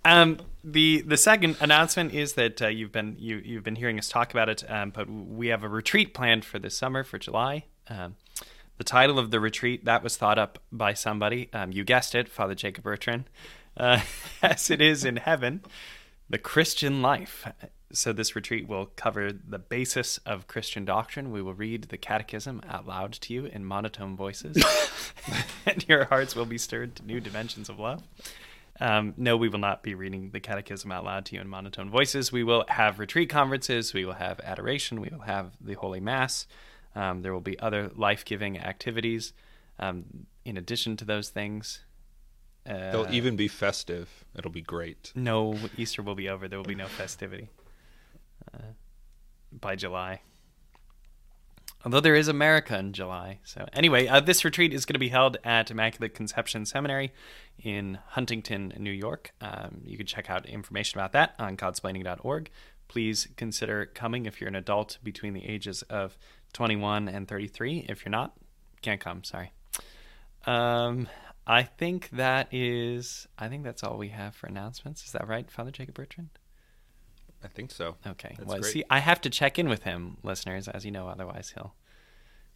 Um, 0.06 0.38
the 0.64 1.02
the 1.02 1.18
second 1.18 1.58
announcement 1.60 2.14
is 2.14 2.34
that 2.34 2.62
uh, 2.62 2.68
you've 2.68 2.92
been 2.92 3.18
you 3.20 3.42
you've 3.44 3.64
been 3.64 3.76
hearing 3.76 4.00
us 4.00 4.08
talk 4.08 4.32
about 4.32 4.50
it, 4.50 4.64
um, 4.70 4.92
but 4.92 5.10
we 5.10 5.48
have 5.48 5.64
a 5.64 5.68
retreat 5.68 6.14
planned 6.14 6.46
for 6.46 6.60
this 6.60 6.78
summer 6.78 7.04
for 7.04 7.18
July. 7.18 7.66
Um, 7.90 8.16
the 8.78 8.84
title 8.84 9.18
of 9.18 9.32
the 9.32 9.40
retreat 9.40 9.86
that 9.86 10.04
was 10.04 10.16
thought 10.16 10.38
up 10.38 10.60
by 10.72 10.94
somebody. 10.94 11.50
Um, 11.54 11.72
you 11.72 11.84
guessed 11.84 12.14
it, 12.14 12.30
Father 12.30 12.56
Jacob 12.56 12.84
Bertrand. 12.84 13.26
Uh, 13.76 14.02
as 14.42 14.70
it 14.70 14.82
is 14.82 15.04
in 15.04 15.18
heaven, 15.18 15.62
the 16.30 16.38
Christian 16.38 17.02
life. 17.02 17.48
so 17.92 18.14
this 18.14 18.36
retreat 18.36 18.68
will 18.68 18.88
cover 18.96 19.32
the 19.32 19.60
basis 19.60 20.20
of 20.20 20.48
Christian 20.48 20.86
doctrine. 20.86 21.32
We 21.32 21.42
will 21.42 21.54
read 21.54 21.84
the 21.84 21.98
catechism 21.98 22.62
out 22.68 22.88
loud 22.88 23.14
to 23.14 23.34
you 23.34 23.46
in 23.46 23.66
monotone 23.66 24.16
voices, 24.16 24.64
and 25.66 25.84
your 25.88 26.06
hearts 26.06 26.36
will 26.36 26.46
be 26.46 26.58
stirred 26.58 26.96
to 26.98 27.06
new 27.06 27.20
dimensions 27.20 27.70
of 27.70 27.80
love. 27.80 28.04
Um, 28.80 29.14
no, 29.16 29.38
we 29.38 29.48
will 29.48 29.60
not 29.60 29.84
be 29.84 29.96
reading 29.96 30.32
the 30.32 30.40
catechism 30.40 30.92
out 30.92 31.06
loud 31.06 31.26
to 31.26 31.36
you 31.36 31.42
in 31.42 31.48
monotone 31.48 31.90
voices. 31.90 32.32
We 32.32 32.44
will 32.44 32.66
have 32.68 33.00
retreat 33.00 33.30
conferences. 33.30 33.94
We 33.94 34.06
will 34.06 34.14
have 34.14 34.40
adoration. 34.42 35.00
We 35.00 35.10
will 35.12 35.22
have 35.22 35.54
the 35.62 35.76
Holy 35.76 36.02
Mass. 36.02 36.46
Um, 36.94 37.22
there 37.22 37.34
will 37.34 37.42
be 37.42 37.58
other 37.60 37.90
life 37.96 38.26
giving 38.26 38.60
activities 38.60 39.34
um, 39.80 40.28
in 40.44 40.58
addition 40.58 40.98
to 40.98 41.06
those 41.06 41.30
things. 41.30 41.82
Uh, 42.68 42.92
They'll 42.92 43.12
even 43.14 43.36
be 43.36 43.48
festive. 43.48 44.26
It'll 44.38 44.52
be 44.52 44.62
great. 44.62 45.12
No, 45.16 45.58
Easter 45.78 46.02
will 46.02 46.16
be 46.16 46.28
over. 46.30 46.48
There 46.48 46.58
will 46.58 46.66
be 46.66 46.76
no 46.76 46.88
festivity 46.88 47.50
uh, 48.54 48.60
by 49.52 49.76
July. 49.76 50.22
Although 51.86 52.00
there 52.00 52.16
is 52.16 52.28
America 52.28 52.78
in 52.80 52.94
July. 52.94 53.40
So, 53.44 53.68
anyway, 53.72 54.08
uh, 54.08 54.20
this 54.20 54.44
retreat 54.44 54.74
is 54.74 54.86
going 54.86 54.96
to 54.96 55.00
be 55.00 55.10
held 55.10 55.38
at 55.44 55.70
Immaculate 55.70 56.16
Conception 56.16 56.66
Seminary 56.66 57.14
in 57.60 58.00
Huntington, 58.08 58.74
New 58.80 58.92
York. 58.92 59.34
Um, 59.40 59.82
you 59.86 59.96
can 59.96 60.08
check 60.08 60.28
out 60.28 60.48
information 60.48 61.00
about 61.00 61.12
that 61.12 61.36
on 61.38 61.56
godsplaining.org. 61.56 62.50
Please 62.88 63.28
consider 63.38 63.86
coming 63.86 64.26
if 64.26 64.42
you're 64.42 64.48
an 64.48 64.56
adult 64.56 64.98
between 65.04 65.34
the 65.34 65.46
ages 65.46 65.84
of 65.84 66.18
21 66.54 67.08
and 67.08 67.28
33. 67.28 67.86
If 67.88 68.04
you're 68.04 68.12
not, 68.12 68.34
can't 68.82 69.00
come. 69.00 69.24
Sorry. 69.24 69.52
Um, 70.48 71.08
I 71.46 71.62
think 71.62 72.10
that 72.14 72.48
is. 72.52 73.28
I 73.38 73.48
think 73.48 73.64
that's 73.64 73.84
all 73.84 73.98
we 73.98 74.10
have 74.10 74.34
for 74.34 74.48
announcements. 74.48 75.06
Is 75.06 75.12
that 75.12 75.28
right, 75.28 75.52
Father 75.52 75.70
Jacob 75.70 75.94
Bertrand? 75.94 76.30
I 77.46 77.48
think 77.48 77.72
so. 77.72 77.96
Okay. 78.06 78.34
That's 78.38 78.50
well, 78.50 78.60
great. 78.60 78.74
see, 78.74 78.84
I 78.90 79.00
have 79.00 79.22
to 79.22 79.30
check 79.30 79.60
in 79.60 79.70
with 79.70 79.84
him, 79.84 80.18
listeners, 80.24 80.68
as 80.68 80.84
you 80.84 80.92
know. 80.92 81.08
Otherwise, 81.08 81.54
he'll 81.56 81.76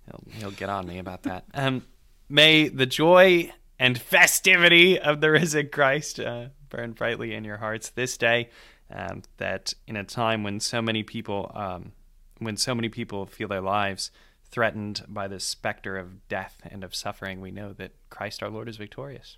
he'll 0.06 0.24
he'll 0.34 0.52
get 0.52 0.70
on 0.70 0.88
me 0.88 0.98
about 0.98 1.24
that. 1.24 1.46
Um, 1.54 1.84
may 2.28 2.70
the 2.70 2.86
joy 2.86 3.52
and 3.80 4.00
festivity 4.00 5.00
of 5.00 5.22
the 5.22 5.32
risen 5.32 5.70
Christ 5.70 6.20
uh, 6.20 6.48
burn 6.70 6.94
brightly 6.94 7.34
in 7.34 7.44
your 7.44 7.58
hearts 7.58 7.90
this 7.90 8.18
day. 8.18 8.50
Um, 8.92 9.22
that 9.38 9.76
in 9.88 9.96
a 9.96 10.04
time 10.04 10.42
when 10.42 10.60
so 10.60 10.82
many 10.82 11.04
people, 11.04 11.52
um, 11.54 11.92
when 12.40 12.58
so 12.58 12.74
many 12.74 12.90
people 12.90 13.28
feel 13.28 13.48
their 13.48 13.62
lives 13.62 14.10
threatened 14.50 15.04
by 15.08 15.28
the 15.28 15.40
specter 15.40 15.96
of 15.96 16.28
death 16.28 16.60
and 16.64 16.84
of 16.84 16.96
suffering, 16.96 17.40
we 17.40 17.52
know 17.52 17.72
that 17.74 17.92
Christ 18.10 18.42
our 18.42 18.50
Lord 18.50 18.68
is 18.68 18.78
victorious. 18.78 19.38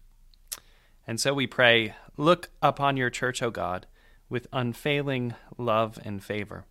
And 1.06 1.20
so 1.20 1.34
we 1.34 1.48
pray, 1.48 1.96
look 2.16 2.50
upon 2.62 2.96
your 2.96 3.10
church, 3.10 3.44
O 3.44 3.50
God 3.50 3.88
with 4.32 4.48
unfailing 4.54 5.36
love 5.58 6.00
and 6.04 6.24
favor, 6.24 6.66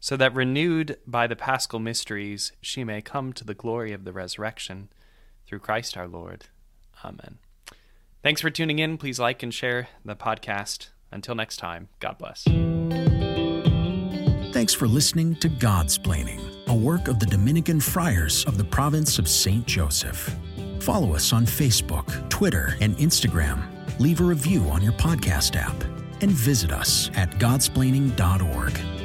so 0.00 0.16
that 0.16 0.34
renewed 0.34 0.96
by 1.06 1.28
the 1.28 1.36
paschal 1.36 1.78
mysteries, 1.78 2.52
she 2.60 2.82
may 2.82 3.00
come 3.00 3.32
to 3.34 3.44
the 3.44 3.54
glory 3.54 3.92
of 3.92 4.04
the 4.04 4.12
resurrection 4.12 4.88
through 5.46 5.60
Christ 5.60 5.96
our 5.96 6.08
Lord. 6.08 6.46
Amen. 7.04 7.38
Thanks 8.22 8.40
for 8.40 8.50
tuning 8.50 8.78
in. 8.78 8.98
Please 8.98 9.20
like 9.20 9.42
and 9.42 9.52
share 9.52 9.88
the 10.04 10.16
podcast. 10.16 10.88
Until 11.10 11.34
next 11.34 11.58
time, 11.58 11.88
God 12.00 12.16
bless. 12.18 12.44
Thanks 14.52 14.72
for 14.72 14.88
listening 14.88 15.36
to 15.36 15.48
Godsplaining, 15.48 16.66
a 16.68 16.74
work 16.74 17.08
of 17.08 17.18
the 17.18 17.26
Dominican 17.26 17.80
Friars 17.80 18.44
of 18.46 18.56
the 18.56 18.64
province 18.64 19.18
of 19.18 19.28
St. 19.28 19.66
Joseph. 19.66 20.34
Follow 20.80 21.14
us 21.14 21.32
on 21.32 21.44
Facebook, 21.44 22.28
Twitter, 22.30 22.76
and 22.80 22.96
Instagram. 22.96 23.62
Leave 24.00 24.20
a 24.20 24.24
review 24.24 24.62
on 24.64 24.82
your 24.82 24.92
podcast 24.94 25.56
app 25.56 26.01
and 26.22 26.30
visit 26.30 26.72
us 26.72 27.10
at 27.14 27.30
godsplaining.org. 27.38 29.01